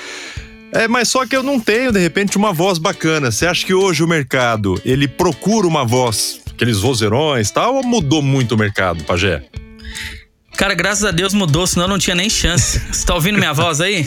É, 0.72 0.88
mas 0.88 1.08
só 1.10 1.26
que 1.26 1.36
eu 1.36 1.44
não 1.44 1.60
tenho, 1.60 1.92
de 1.92 2.00
repente, 2.00 2.36
uma 2.36 2.52
voz 2.52 2.78
bacana. 2.78 3.32
Você 3.32 3.46
acha 3.46 3.66
que 3.66 3.74
hoje 3.74 4.04
o 4.04 4.08
mercado, 4.08 4.80
ele 4.84 5.08
procura 5.08 5.68
uma 5.68 5.86
voz, 5.86 6.42
aqueles 6.52 6.80
vozeirões 6.80 7.50
e 7.50 7.54
tal, 7.54 7.76
ou 7.76 7.84
mudou 7.84 8.22
muito 8.22 8.56
o 8.56 8.58
mercado, 8.58 9.04
Pajé? 9.04 9.44
Cara, 10.60 10.74
graças 10.74 11.06
a 11.06 11.12
Deus 11.12 11.34
mudou, 11.34 11.66
senão 11.66 11.88
não 11.88 11.98
tinha 11.98 12.14
nem 12.14 12.30
chance. 12.30 12.82
Você 12.92 13.06
tá 13.06 13.16
ouvindo 13.16 13.40
minha 13.40 13.54
voz 13.54 13.80
aí? 13.80 14.06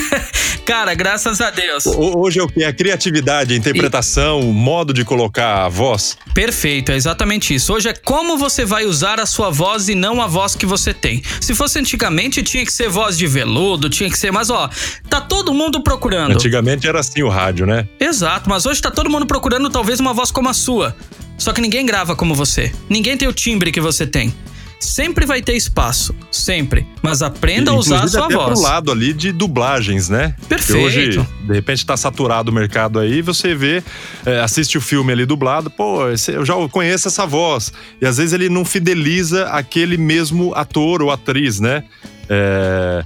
Cara, 0.66 0.92
graças 0.92 1.40
a 1.40 1.48
Deus. 1.50 1.86
Hoje 1.86 2.40
é 2.40 2.42
o 2.42 2.46
que? 2.46 2.62
A 2.62 2.74
criatividade, 2.74 3.54
a 3.54 3.56
interpretação, 3.56 4.38
e... 4.38 4.44
o 4.44 4.52
modo 4.52 4.92
de 4.92 5.02
colocar 5.02 5.64
a 5.64 5.68
voz. 5.70 6.18
Perfeito, 6.34 6.92
é 6.92 6.94
exatamente 6.94 7.54
isso. 7.54 7.72
Hoje 7.72 7.88
é 7.88 7.94
como 7.94 8.36
você 8.36 8.66
vai 8.66 8.84
usar 8.84 9.18
a 9.18 9.24
sua 9.24 9.48
voz 9.48 9.88
e 9.88 9.94
não 9.94 10.20
a 10.20 10.26
voz 10.26 10.54
que 10.54 10.66
você 10.66 10.92
tem. 10.92 11.22
Se 11.40 11.54
fosse 11.54 11.78
antigamente, 11.78 12.42
tinha 12.42 12.66
que 12.66 12.72
ser 12.72 12.90
voz 12.90 13.16
de 13.16 13.26
veludo, 13.26 13.88
tinha 13.88 14.10
que 14.10 14.18
ser. 14.18 14.30
Mas 14.30 14.50
ó, 14.50 14.68
tá 15.08 15.22
todo 15.22 15.54
mundo 15.54 15.82
procurando. 15.82 16.32
Antigamente 16.32 16.86
era 16.86 17.00
assim 17.00 17.22
o 17.22 17.30
rádio, 17.30 17.64
né? 17.64 17.88
Exato, 17.98 18.50
mas 18.50 18.66
hoje 18.66 18.82
tá 18.82 18.90
todo 18.90 19.08
mundo 19.08 19.24
procurando 19.24 19.70
talvez 19.70 20.00
uma 20.00 20.12
voz 20.12 20.30
como 20.30 20.50
a 20.50 20.52
sua. 20.52 20.94
Só 21.38 21.50
que 21.54 21.62
ninguém 21.62 21.86
grava 21.86 22.14
como 22.14 22.34
você. 22.34 22.70
Ninguém 22.90 23.16
tem 23.16 23.26
o 23.26 23.32
timbre 23.32 23.72
que 23.72 23.80
você 23.80 24.06
tem. 24.06 24.34
Sempre 24.80 25.26
vai 25.26 25.42
ter 25.42 25.54
espaço, 25.54 26.14
sempre. 26.30 26.86
Mas 27.02 27.20
aprenda 27.20 27.72
a 27.72 27.74
usar 27.74 28.04
a 28.04 28.08
sua 28.08 28.26
até 28.26 28.34
voz. 28.34 28.52
pro 28.52 28.60
lado 28.60 28.92
ali 28.92 29.12
de 29.12 29.32
dublagens, 29.32 30.08
né? 30.08 30.36
Perfeito. 30.48 30.66
Porque 30.66 30.84
hoje, 30.84 31.28
de 31.46 31.52
repente, 31.52 31.84
tá 31.84 31.96
saturado 31.96 32.50
o 32.50 32.54
mercado 32.54 32.98
aí, 33.00 33.20
você 33.20 33.54
vê, 33.54 33.82
é, 34.24 34.40
assiste 34.40 34.78
o 34.78 34.80
filme 34.80 35.12
ali 35.12 35.26
dublado, 35.26 35.68
pô, 35.68 36.02
eu 36.06 36.44
já 36.44 36.54
conheço 36.70 37.08
essa 37.08 37.26
voz. 37.26 37.72
E 38.00 38.06
às 38.06 38.18
vezes 38.18 38.32
ele 38.32 38.48
não 38.48 38.64
fideliza 38.64 39.46
aquele 39.48 39.96
mesmo 39.96 40.54
ator 40.54 41.02
ou 41.02 41.10
atriz, 41.10 41.58
né? 41.58 41.82
É, 42.28 43.04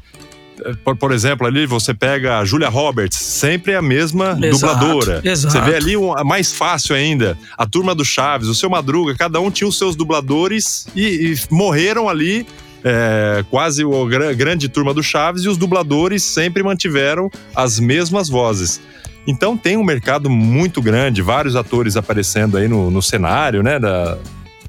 por, 0.84 0.96
por, 0.96 1.12
exemplo, 1.12 1.46
ali 1.46 1.66
você 1.66 1.94
pega 1.94 2.38
a 2.38 2.44
Julia 2.44 2.68
Roberts, 2.68 3.18
sempre 3.18 3.74
a 3.74 3.82
mesma 3.82 4.38
exato, 4.42 4.50
dubladora. 4.50 5.20
Exato. 5.24 5.52
Você 5.52 5.60
vê 5.60 5.76
ali 5.76 5.96
um, 5.96 6.12
mais 6.24 6.52
fácil 6.52 6.94
ainda, 6.94 7.36
a 7.56 7.66
turma 7.66 7.94
do 7.94 8.04
Chaves, 8.04 8.48
o 8.48 8.54
seu 8.54 8.70
Madruga, 8.70 9.14
cada 9.14 9.40
um 9.40 9.50
tinha 9.50 9.68
os 9.68 9.78
seus 9.78 9.96
dubladores 9.96 10.86
e, 10.94 11.32
e 11.32 11.54
morreram 11.54 12.08
ali. 12.08 12.46
É, 12.84 13.44
quase 13.48 13.84
a 13.84 14.32
grande 14.32 14.68
turma 14.68 14.92
do 14.92 15.04
Chaves 15.04 15.44
e 15.44 15.48
os 15.48 15.56
dubladores 15.56 16.24
sempre 16.24 16.64
mantiveram 16.64 17.30
as 17.54 17.78
mesmas 17.78 18.28
vozes. 18.28 18.80
Então 19.26 19.56
tem 19.56 19.76
um 19.76 19.84
mercado 19.84 20.28
muito 20.28 20.82
grande, 20.82 21.22
vários 21.22 21.54
atores 21.54 21.96
aparecendo 21.96 22.56
aí 22.56 22.66
no, 22.66 22.90
no 22.90 23.00
cenário, 23.00 23.62
né, 23.62 23.78
da, 23.78 24.18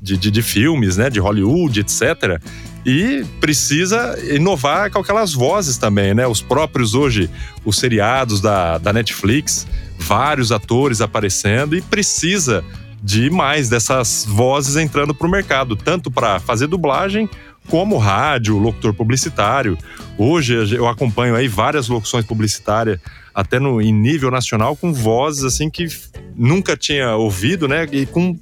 de, 0.01 0.17
de, 0.17 0.29
de 0.29 0.41
filmes, 0.41 0.97
né, 0.97 1.09
de 1.09 1.19
Hollywood, 1.19 1.79
etc. 1.79 2.39
E 2.85 3.25
precisa 3.39 4.17
inovar 4.33 4.91
com 4.91 4.99
aquelas 4.99 5.33
vozes 5.33 5.77
também, 5.77 6.13
né? 6.13 6.27
Os 6.27 6.41
próprios 6.41 6.93
hoje, 6.93 7.29
os 7.63 7.77
seriados 7.77 8.41
da, 8.41 8.77
da 8.77 8.91
Netflix, 8.91 9.65
vários 9.97 10.51
atores 10.51 10.99
aparecendo 10.99 11.75
e 11.75 11.81
precisa 11.81 12.63
de 13.01 13.29
mais 13.29 13.69
dessas 13.69 14.25
vozes 14.27 14.75
entrando 14.75 15.13
para 15.13 15.27
o 15.27 15.31
mercado, 15.31 15.75
tanto 15.75 16.09
para 16.09 16.39
fazer 16.39 16.67
dublagem 16.67 17.29
como 17.69 17.97
rádio, 17.97 18.57
locutor 18.57 18.93
publicitário. 18.93 19.77
Hoje 20.17 20.75
eu 20.75 20.87
acompanho 20.87 21.35
aí 21.35 21.47
várias 21.47 21.87
locuções 21.87 22.25
publicitárias, 22.25 22.99
até 23.33 23.59
no, 23.59 23.81
em 23.81 23.91
nível 23.91 24.29
nacional, 24.29 24.75
com 24.75 24.93
vozes 24.93 25.43
assim 25.43 25.69
que 25.69 25.87
nunca 26.35 26.77
tinha 26.77 27.15
ouvido, 27.15 27.67
né? 27.67 27.87
E 27.91 28.05
com, 28.05 28.37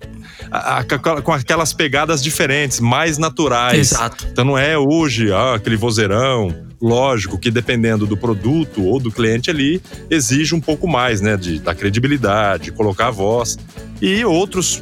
a, 0.52 0.80
a, 0.80 1.22
com 1.22 1.32
aquelas 1.32 1.72
pegadas 1.72 2.22
diferentes, 2.22 2.80
mais 2.80 3.18
naturais. 3.18 3.92
Exato. 3.94 4.28
Então 4.30 4.44
não 4.44 4.58
é 4.58 4.78
hoje 4.78 5.32
ah, 5.32 5.56
aquele 5.56 5.78
vozeirão. 5.78 6.54
Lógico 6.82 7.38
que 7.38 7.52
dependendo 7.52 8.08
do 8.08 8.18
produto 8.18 8.84
ou 8.84 9.00
do 9.00 9.12
cliente 9.12 9.52
ali, 9.52 9.82
exige 10.10 10.56
um 10.56 10.60
pouco 10.60 10.88
mais, 10.88 11.22
né? 11.22 11.38
De, 11.38 11.60
da 11.60 11.76
credibilidade, 11.76 12.72
colocar 12.72 13.08
a 13.08 13.12
voz. 13.12 13.58
E 14.02 14.26
outros 14.26 14.82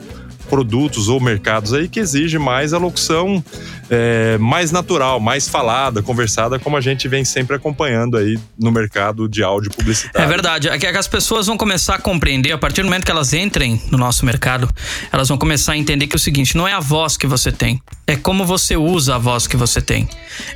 produtos 0.49 1.08
ou 1.08 1.19
mercados 1.19 1.73
aí 1.73 1.88
que 1.88 1.99
exigem 1.99 2.39
mais 2.39 2.73
a 2.73 2.80
locução 2.80 3.43
é, 3.89 4.38
mais 4.38 4.71
natural, 4.71 5.19
mais 5.19 5.47
falada, 5.47 6.02
conversada, 6.02 6.60
como 6.60 6.78
a 6.78 6.82
gente 6.82 7.08
vem 7.08 7.25
sempre 7.25 7.56
acompanhando 7.56 8.17
aí 8.17 8.39
no 8.58 8.71
mercado 8.71 9.28
de 9.28 9.43
áudio 9.43 9.71
publicitário. 9.71 10.25
É 10.25 10.30
verdade. 10.30 10.69
É 10.69 10.78
que 10.78 10.86
as 10.86 11.08
pessoas 11.08 11.47
vão 11.47 11.58
começar 11.58 11.95
a 11.95 11.99
compreender, 11.99 12.52
a 12.52 12.58
partir 12.58 12.82
do 12.82 12.86
momento 12.86 13.06
que 13.06 13.12
elas 13.12 13.34
entrem 13.34 13.82
no 13.91 13.97
nosso 13.97 14.25
mercado, 14.25 14.69
elas 15.12 15.28
vão 15.28 15.38
começar 15.38 15.73
a 15.73 15.78
entender 15.78 16.08
que 16.08 16.15
é 16.15 16.17
o 16.17 16.19
seguinte: 16.19 16.56
não 16.56 16.67
é 16.67 16.73
a 16.73 16.80
voz 16.80 17.17
que 17.17 17.28
você 17.28 17.52
tem, 17.52 17.82
é 18.06 18.15
como 18.15 18.45
você 18.45 18.75
usa 18.78 19.15
a 19.15 19.17
voz 19.17 19.47
que 19.47 19.58
você 19.58 19.82
tem. 19.82 20.08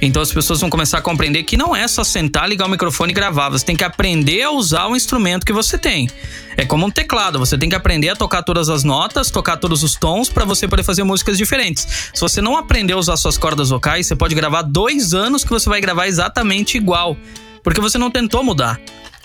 Então 0.01 0.21
as 0.21 0.31
pessoas 0.31 0.59
vão 0.59 0.69
começar 0.69 0.99
a 0.99 1.01
compreender 1.01 1.43
que 1.43 1.57
não 1.57 1.75
é 1.75 1.87
só 1.87 2.03
sentar, 2.03 2.47
ligar 2.47 2.67
o 2.67 2.69
microfone 2.69 3.11
e 3.11 3.15
gravar, 3.15 3.49
você 3.49 3.65
tem 3.65 3.75
que 3.75 3.83
aprender 3.83 4.43
a 4.43 4.51
usar 4.51 4.87
o 4.87 4.95
instrumento 4.95 5.45
que 5.45 5.53
você 5.53 5.77
tem. 5.77 6.07
É 6.55 6.65
como 6.65 6.85
um 6.85 6.91
teclado, 6.91 7.39
você 7.39 7.57
tem 7.57 7.67
que 7.67 7.75
aprender 7.75 8.09
a 8.09 8.15
tocar 8.15 8.43
todas 8.43 8.69
as 8.69 8.83
notas, 8.83 9.31
tocar 9.31 9.57
todos 9.57 9.83
os 9.83 9.95
tons 9.95 10.29
para 10.29 10.45
você 10.45 10.67
poder 10.67 10.83
fazer 10.83 11.03
músicas 11.03 11.37
diferentes. 11.37 11.87
Se 12.13 12.21
você 12.21 12.41
não 12.41 12.55
aprender 12.55 12.93
a 12.93 12.97
usar 12.97 13.17
suas 13.23 13.37
cordas 13.37 13.69
vocais, 13.69 14.05
você 14.05 14.15
pode 14.15 14.35
gravar 14.35 14.61
dois 14.61 15.13
anos 15.13 15.43
que 15.43 15.49
você 15.49 15.69
vai 15.69 15.81
gravar 15.81 16.07
exatamente 16.07 16.77
igual. 16.77 17.17
Porque 17.63 17.79
você 17.79 17.97
não 17.97 18.11
tentou 18.11 18.43
mudar. 18.43 18.79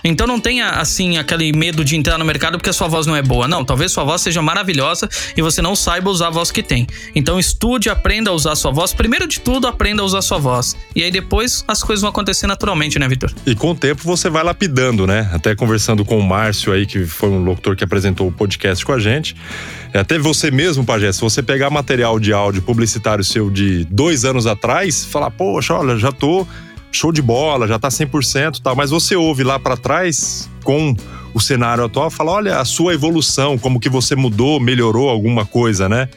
Então 0.04 0.26
não 0.26 0.38
tenha, 0.38 0.70
assim, 0.70 1.18
aquele 1.18 1.52
medo 1.52 1.84
de 1.84 1.96
entrar 1.96 2.18
no 2.18 2.24
mercado 2.24 2.56
porque 2.56 2.70
a 2.70 2.72
sua 2.72 2.86
voz 2.86 3.06
não 3.06 3.16
é 3.16 3.22
boa. 3.22 3.48
Não, 3.48 3.64
talvez 3.64 3.90
sua 3.90 4.04
voz 4.04 4.22
seja 4.22 4.40
maravilhosa 4.40 5.08
e 5.36 5.42
você 5.42 5.60
não 5.60 5.74
saiba 5.74 6.08
usar 6.08 6.28
a 6.28 6.30
voz 6.30 6.50
que 6.50 6.62
tem. 6.62 6.86
Então 7.14 7.38
estude, 7.38 7.90
aprenda 7.90 8.30
a 8.30 8.32
usar 8.32 8.52
a 8.52 8.56
sua 8.56 8.70
voz. 8.70 8.92
Primeiro 8.92 9.26
de 9.26 9.40
tudo, 9.40 9.66
aprenda 9.66 10.02
a 10.02 10.04
usar 10.04 10.18
a 10.18 10.22
sua 10.22 10.38
voz. 10.38 10.76
E 10.94 11.02
aí 11.02 11.10
depois 11.10 11.64
as 11.66 11.82
coisas 11.82 12.00
vão 12.00 12.10
acontecer 12.10 12.46
naturalmente, 12.46 12.98
né, 12.98 13.08
Vitor? 13.08 13.32
E 13.44 13.54
com 13.54 13.72
o 13.72 13.74
tempo 13.74 14.02
você 14.04 14.30
vai 14.30 14.44
lapidando, 14.44 15.06
né? 15.06 15.28
Até 15.32 15.54
conversando 15.54 16.04
com 16.04 16.18
o 16.18 16.22
Márcio 16.22 16.72
aí, 16.72 16.86
que 16.86 17.04
foi 17.04 17.28
um 17.28 17.42
locutor 17.42 17.74
que 17.74 17.82
apresentou 17.82 18.28
o 18.28 18.32
podcast 18.32 18.84
com 18.84 18.92
a 18.92 18.98
gente. 18.98 19.34
É, 19.92 19.98
até 19.98 20.18
você 20.18 20.50
mesmo, 20.50 20.84
Pajé, 20.84 21.10
se 21.12 21.20
você 21.20 21.42
pegar 21.42 21.70
material 21.70 22.20
de 22.20 22.32
áudio 22.32 22.62
publicitário 22.62 23.24
seu 23.24 23.50
de 23.50 23.84
dois 23.90 24.24
anos 24.24 24.46
atrás, 24.46 25.04
falar, 25.04 25.30
poxa, 25.30 25.74
olha, 25.74 25.96
já 25.96 26.12
tô 26.12 26.46
show 26.90 27.12
de 27.12 27.22
bola, 27.22 27.66
já 27.66 27.78
tá 27.78 27.88
100% 27.88 28.60
tal, 28.62 28.74
mas 28.74 28.90
você 28.90 29.14
ouve 29.16 29.42
lá 29.42 29.58
para 29.58 29.76
trás 29.76 30.48
com 30.64 30.94
o 31.34 31.40
cenário 31.40 31.84
atual, 31.84 32.10
fala, 32.10 32.32
olha 32.32 32.58
a 32.58 32.64
sua 32.64 32.94
evolução, 32.94 33.58
como 33.58 33.78
que 33.78 33.88
você 33.88 34.16
mudou, 34.16 34.58
melhorou 34.58 35.08
alguma 35.08 35.46
coisa, 35.46 35.88
né? 35.88 36.08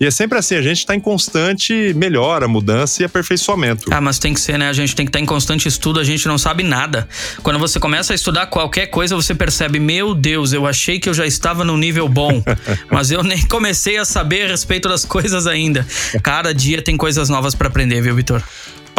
E 0.00 0.06
é 0.06 0.10
sempre 0.10 0.38
assim, 0.38 0.54
a 0.54 0.62
gente 0.62 0.78
está 0.78 0.94
em 0.94 1.00
constante 1.00 1.92
melhora, 1.94 2.48
mudança 2.48 3.02
e 3.02 3.04
aperfeiçoamento. 3.04 3.92
Ah, 3.92 4.00
mas 4.00 4.18
tem 4.18 4.32
que 4.32 4.40
ser, 4.40 4.58
né? 4.58 4.68
A 4.68 4.72
gente 4.72 4.94
tem 4.94 5.04
que 5.04 5.10
estar 5.10 5.18
tá 5.18 5.22
em 5.22 5.26
constante 5.26 5.68
estudo, 5.68 6.00
a 6.00 6.04
gente 6.04 6.26
não 6.26 6.38
sabe 6.38 6.62
nada. 6.62 7.08
Quando 7.42 7.58
você 7.58 7.78
começa 7.78 8.12
a 8.12 8.16
estudar 8.16 8.46
qualquer 8.46 8.86
coisa, 8.86 9.14
você 9.14 9.34
percebe, 9.34 9.78
meu 9.78 10.14
Deus, 10.14 10.52
eu 10.52 10.66
achei 10.66 10.98
que 10.98 11.08
eu 11.08 11.14
já 11.14 11.26
estava 11.26 11.64
no 11.64 11.76
nível 11.76 12.08
bom, 12.08 12.42
mas 12.90 13.10
eu 13.10 13.22
nem 13.22 13.46
comecei 13.46 13.98
a 13.98 14.04
saber 14.04 14.44
a 14.44 14.48
respeito 14.48 14.88
das 14.88 15.04
coisas 15.04 15.46
ainda. 15.46 15.86
Cada 16.22 16.54
dia 16.54 16.80
tem 16.80 16.96
coisas 16.96 17.28
novas 17.28 17.54
para 17.54 17.68
aprender, 17.68 18.00
viu, 18.00 18.14
Vitor? 18.14 18.42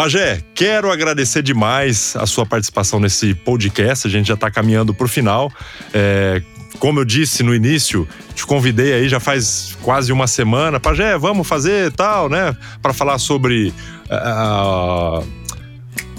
Pajé, 0.02 0.42
quero 0.56 0.92
agradecer 0.92 1.44
demais 1.44 2.16
a 2.16 2.26
sua 2.26 2.44
participação 2.44 3.00
nesse 3.00 3.36
podcast. 3.36 4.08
A 4.08 4.10
gente 4.10 4.30
já 4.30 4.34
está 4.34 4.50
caminhando 4.50 4.96
para 4.96 5.06
o 5.06 5.08
final. 5.08 5.54
É, 5.94 6.42
como 6.80 7.00
eu 7.00 7.06
disse 7.06 7.44
no 7.44 7.54
início, 7.54 8.10
te 8.34 8.44
convidei 8.44 8.94
aí 8.94 9.08
já 9.08 9.20
faz 9.20 9.78
quase 9.84 10.12
uma 10.12 10.26
semana. 10.26 10.80
Pajé, 10.80 11.20
vamos 11.20 11.48
fazer 11.48 11.92
tal, 11.92 12.30
né? 12.30 12.58
Para 12.82 12.94
falar 12.94 13.20
sobre. 13.20 13.72
Uh, 14.10 15.24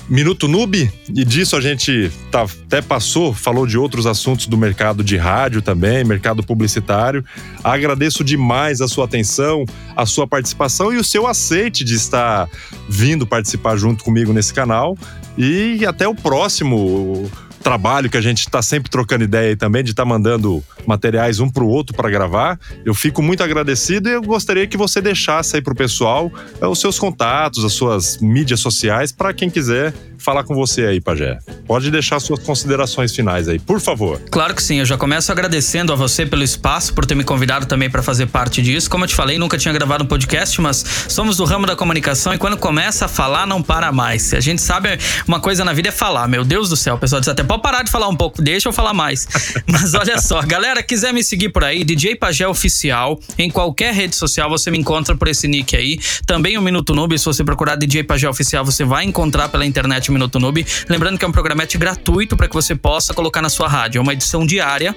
Minuto 0.08 0.48
Noob, 0.48 0.90
e 1.08 1.24
disso 1.24 1.56
a 1.56 1.60
gente 1.60 2.10
tá, 2.30 2.42
até 2.42 2.82
passou, 2.82 3.32
falou 3.32 3.66
de 3.66 3.78
outros 3.78 4.06
assuntos 4.06 4.46
do 4.46 4.58
mercado 4.58 5.02
de 5.02 5.16
rádio 5.16 5.62
também, 5.62 6.04
mercado 6.04 6.42
publicitário. 6.42 7.24
Agradeço 7.62 8.22
demais 8.22 8.80
a 8.80 8.88
sua 8.88 9.04
atenção, 9.04 9.64
a 9.96 10.04
sua 10.04 10.26
participação 10.26 10.92
e 10.92 10.96
o 10.96 11.04
seu 11.04 11.26
aceite 11.26 11.84
de 11.84 11.94
estar 11.94 12.48
vindo 12.88 13.26
participar 13.26 13.76
junto 13.76 14.04
comigo 14.04 14.32
nesse 14.32 14.52
canal. 14.52 14.98
E 15.38 15.86
até 15.86 16.06
o 16.06 16.14
próximo 16.14 17.30
trabalho 17.62 18.10
que 18.10 18.16
a 18.16 18.20
gente 18.20 18.40
está 18.40 18.60
sempre 18.60 18.90
trocando 18.90 19.24
ideia 19.24 19.50
aí 19.50 19.56
também, 19.56 19.82
de 19.82 19.90
estar 19.90 20.02
tá 20.02 20.08
mandando 20.08 20.62
materiais 20.86 21.40
um 21.40 21.48
para 21.48 21.62
o 21.62 21.68
outro 21.68 21.96
para 21.96 22.10
gravar. 22.10 22.58
Eu 22.84 22.94
fico 22.94 23.22
muito 23.22 23.42
agradecido 23.42 24.08
e 24.08 24.12
eu 24.12 24.22
gostaria 24.22 24.66
que 24.66 24.76
você 24.76 25.00
deixasse 25.00 25.56
aí 25.56 25.62
para 25.62 25.72
o 25.72 25.76
pessoal 25.76 26.30
é, 26.60 26.66
os 26.66 26.80
seus 26.80 26.98
contatos, 26.98 27.64
as 27.64 27.72
suas 27.72 28.18
mídias 28.18 28.60
sociais, 28.60 29.12
para 29.12 29.32
quem 29.32 29.48
quiser 29.48 29.94
falar 30.22 30.44
com 30.44 30.54
você 30.54 30.86
aí, 30.86 31.00
Pajé. 31.00 31.38
Pode 31.66 31.90
deixar 31.90 32.20
suas 32.20 32.40
considerações 32.40 33.14
finais 33.14 33.48
aí, 33.48 33.58
por 33.58 33.80
favor. 33.80 34.20
Claro 34.30 34.54
que 34.54 34.62
sim, 34.62 34.78
eu 34.78 34.84
já 34.84 34.96
começo 34.96 35.30
agradecendo 35.32 35.92
a 35.92 35.96
você 35.96 36.24
pelo 36.24 36.42
espaço, 36.42 36.94
por 36.94 37.04
ter 37.04 37.14
me 37.14 37.24
convidado 37.24 37.66
também 37.66 37.90
para 37.90 38.02
fazer 38.02 38.26
parte 38.26 38.62
disso. 38.62 38.88
Como 38.88 39.04
eu 39.04 39.08
te 39.08 39.14
falei, 39.14 39.38
nunca 39.38 39.58
tinha 39.58 39.72
gravado 39.72 40.04
um 40.04 40.06
podcast, 40.06 40.60
mas 40.60 40.84
somos 41.08 41.36
do 41.36 41.44
ramo 41.44 41.66
da 41.66 41.74
comunicação 41.74 42.32
e 42.32 42.38
quando 42.38 42.56
começa 42.56 43.06
a 43.06 43.08
falar, 43.08 43.46
não 43.46 43.62
para 43.62 43.90
mais. 43.90 44.32
A 44.32 44.40
gente 44.40 44.62
sabe 44.62 44.98
uma 45.26 45.40
coisa 45.40 45.64
na 45.64 45.72
vida 45.72 45.88
é 45.88 45.92
falar. 45.92 46.28
Meu 46.28 46.44
Deus 46.44 46.68
do 46.68 46.76
céu, 46.76 46.94
o 46.94 46.98
pessoal 46.98 47.20
diz 47.20 47.28
até 47.28 47.42
pode 47.42 47.62
parar 47.62 47.82
de 47.82 47.90
falar 47.90 48.08
um 48.08 48.16
pouco, 48.16 48.40
deixa 48.40 48.68
eu 48.68 48.72
falar 48.72 48.94
mais. 48.94 49.26
Mas 49.66 49.94
olha 49.94 50.20
só, 50.20 50.40
galera, 50.42 50.82
quiser 50.82 51.12
me 51.12 51.24
seguir 51.24 51.48
por 51.48 51.64
aí, 51.64 51.84
DJ 51.84 52.16
Pajé 52.16 52.46
Oficial, 52.46 53.18
em 53.38 53.50
qualquer 53.50 53.92
rede 53.92 54.14
social 54.14 54.48
você 54.48 54.70
me 54.70 54.78
encontra 54.78 55.16
por 55.16 55.28
esse 55.28 55.48
nick 55.48 55.76
aí. 55.76 55.98
Também 56.26 56.56
o 56.56 56.62
Minuto 56.62 56.94
Noob, 56.94 57.18
se 57.18 57.24
você 57.24 57.42
procurar 57.42 57.76
DJ 57.76 58.04
Pajé 58.04 58.28
Oficial, 58.28 58.64
você 58.64 58.84
vai 58.84 59.04
encontrar 59.04 59.48
pela 59.48 59.66
internet 59.66 60.11
Minuto 60.12 60.38
Noob. 60.38 60.64
Lembrando 60.88 61.18
que 61.18 61.24
é 61.24 61.28
um 61.28 61.32
programete 61.32 61.76
gratuito 61.78 62.36
para 62.36 62.48
que 62.48 62.54
você 62.54 62.74
possa 62.74 63.14
colocar 63.14 63.42
na 63.42 63.48
sua 63.48 63.68
rádio. 63.68 63.98
É 63.98 64.02
uma 64.02 64.12
edição 64.12 64.46
diária 64.46 64.94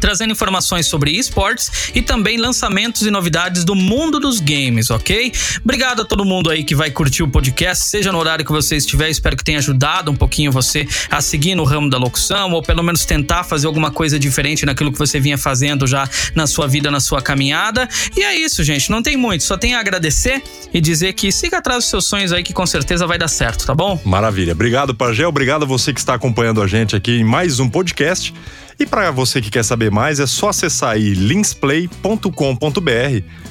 trazendo 0.00 0.32
informações 0.32 0.86
sobre 0.86 1.10
esportes 1.12 1.90
e 1.94 2.02
também 2.02 2.36
lançamentos 2.36 3.02
e 3.02 3.10
novidades 3.10 3.64
do 3.64 3.74
mundo 3.74 4.18
dos 4.18 4.40
games, 4.40 4.90
ok? 4.90 5.32
Obrigado 5.62 6.02
a 6.02 6.04
todo 6.04 6.24
mundo 6.24 6.50
aí 6.50 6.64
que 6.64 6.74
vai 6.74 6.90
curtir 6.90 7.22
o 7.22 7.28
podcast, 7.28 7.84
seja 7.84 8.12
no 8.12 8.18
horário 8.18 8.44
que 8.44 8.52
você 8.52 8.76
estiver. 8.76 9.08
Espero 9.08 9.36
que 9.36 9.44
tenha 9.44 9.58
ajudado 9.58 10.10
um 10.10 10.16
pouquinho 10.16 10.52
você 10.52 10.86
a 11.10 11.20
seguir 11.20 11.54
no 11.54 11.64
ramo 11.64 11.88
da 11.88 11.98
locução 11.98 12.52
ou 12.52 12.62
pelo 12.62 12.82
menos 12.82 13.04
tentar 13.04 13.44
fazer 13.44 13.66
alguma 13.66 13.90
coisa 13.90 14.18
diferente 14.18 14.66
naquilo 14.66 14.92
que 14.92 14.98
você 14.98 15.18
vinha 15.20 15.38
fazendo 15.38 15.86
já 15.86 16.08
na 16.34 16.46
sua 16.46 16.66
vida, 16.66 16.90
na 16.90 17.00
sua 17.00 17.22
caminhada. 17.22 17.88
E 18.16 18.22
é 18.22 18.34
isso, 18.34 18.62
gente. 18.62 18.90
Não 18.90 19.02
tem 19.02 19.16
muito, 19.16 19.44
só 19.44 19.56
tem 19.56 19.74
a 19.74 19.80
agradecer 19.80 20.42
e 20.72 20.80
dizer 20.80 21.12
que 21.12 21.30
siga 21.32 21.58
atrás 21.58 21.84
dos 21.84 21.90
seus 21.90 22.04
sonhos 22.06 22.32
aí 22.32 22.42
que 22.42 22.52
com 22.52 22.66
certeza 22.66 23.06
vai 23.06 23.18
dar 23.18 23.28
certo, 23.28 23.66
tá 23.66 23.74
bom? 23.74 24.00
Maravilha. 24.04 24.52
Obrigado, 24.52 24.94
Pajé. 24.94 25.26
Obrigado 25.26 25.62
a 25.62 25.66
você 25.66 25.92
que 25.92 26.00
está 26.00 26.14
acompanhando 26.14 26.62
a 26.62 26.66
gente 26.66 26.96
aqui 26.96 27.12
em 27.12 27.24
mais 27.24 27.60
um 27.60 27.68
podcast. 27.68 28.34
E 28.78 28.84
para 28.86 29.10
você 29.10 29.40
que 29.40 29.50
quer 29.50 29.64
saber 29.64 29.90
mais, 29.90 30.18
é 30.20 30.26
só 30.26 30.48
acessar 30.48 30.90
aí 30.90 31.14
linsplay.com.br. 31.14 32.28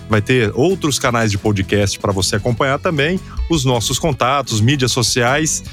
Vai 0.09 0.21
ter 0.21 0.51
outros 0.53 0.99
canais 0.99 1.31
de 1.31 1.37
podcast 1.37 1.97
para 1.97 2.11
você 2.11 2.35
acompanhar 2.35 2.77
também, 2.79 3.19
os 3.49 3.63
nossos 3.63 3.97
contatos, 3.97 4.59
mídias 4.59 4.91
sociais. 4.91 5.63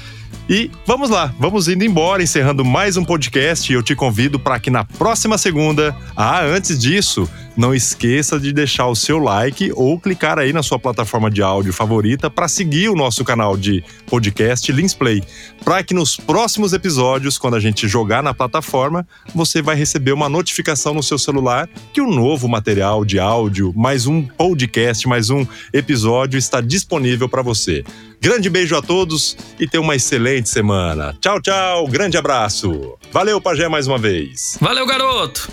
E 0.53 0.69
vamos 0.85 1.09
lá, 1.09 1.33
vamos 1.39 1.69
indo 1.69 1.85
embora, 1.85 2.21
encerrando 2.21 2.65
mais 2.65 2.97
um 2.97 3.05
podcast. 3.05 3.71
E 3.71 3.73
eu 3.73 3.81
te 3.81 3.95
convido 3.95 4.37
para 4.37 4.59
que 4.59 4.69
na 4.69 4.83
próxima 4.83 5.37
segunda, 5.37 5.95
ah, 6.13 6.43
antes 6.43 6.77
disso, 6.77 7.25
não 7.55 7.73
esqueça 7.73 8.37
de 8.37 8.51
deixar 8.51 8.87
o 8.87 8.95
seu 8.95 9.17
like 9.17 9.71
ou 9.75 9.97
clicar 9.97 10.37
aí 10.37 10.51
na 10.51 10.61
sua 10.61 10.77
plataforma 10.77 11.31
de 11.31 11.41
áudio 11.41 11.71
favorita 11.71 12.29
para 12.29 12.49
seguir 12.49 12.89
o 12.89 12.95
nosso 12.95 13.23
canal 13.23 13.55
de 13.55 13.81
podcast 14.07 14.69
Linsplay, 14.73 15.23
para 15.63 15.81
que 15.83 15.93
nos 15.93 16.17
próximos 16.17 16.73
episódios, 16.73 17.37
quando 17.37 17.55
a 17.55 17.59
gente 17.61 17.87
jogar 17.87 18.21
na 18.21 18.33
plataforma, 18.33 19.07
você 19.33 19.61
vai 19.61 19.77
receber 19.77 20.11
uma 20.11 20.27
notificação 20.27 20.93
no 20.93 21.01
seu 21.01 21.17
celular 21.17 21.69
que 21.93 22.01
o 22.01 22.07
um 22.07 22.13
novo 22.13 22.49
material 22.49 23.05
de 23.05 23.19
áudio, 23.19 23.71
mais 23.73 24.05
um 24.05 24.21
podcast, 24.21 25.07
mais 25.07 25.29
um 25.29 25.47
episódio 25.71 26.37
está 26.37 26.59
disponível 26.59 27.29
para 27.29 27.41
você. 27.41 27.85
Grande 28.21 28.51
beijo 28.51 28.77
a 28.77 28.83
todos 28.83 29.35
e 29.59 29.67
tenha 29.67 29.81
uma 29.81 29.95
excelente 29.95 30.47
semana. 30.47 31.17
Tchau, 31.19 31.41
tchau. 31.41 31.87
Grande 31.87 32.17
abraço. 32.17 32.93
Valeu, 33.11 33.41
Pajé, 33.41 33.67
mais 33.67 33.87
uma 33.87 33.97
vez. 33.97 34.59
Valeu, 34.61 34.85
garoto. 34.85 35.49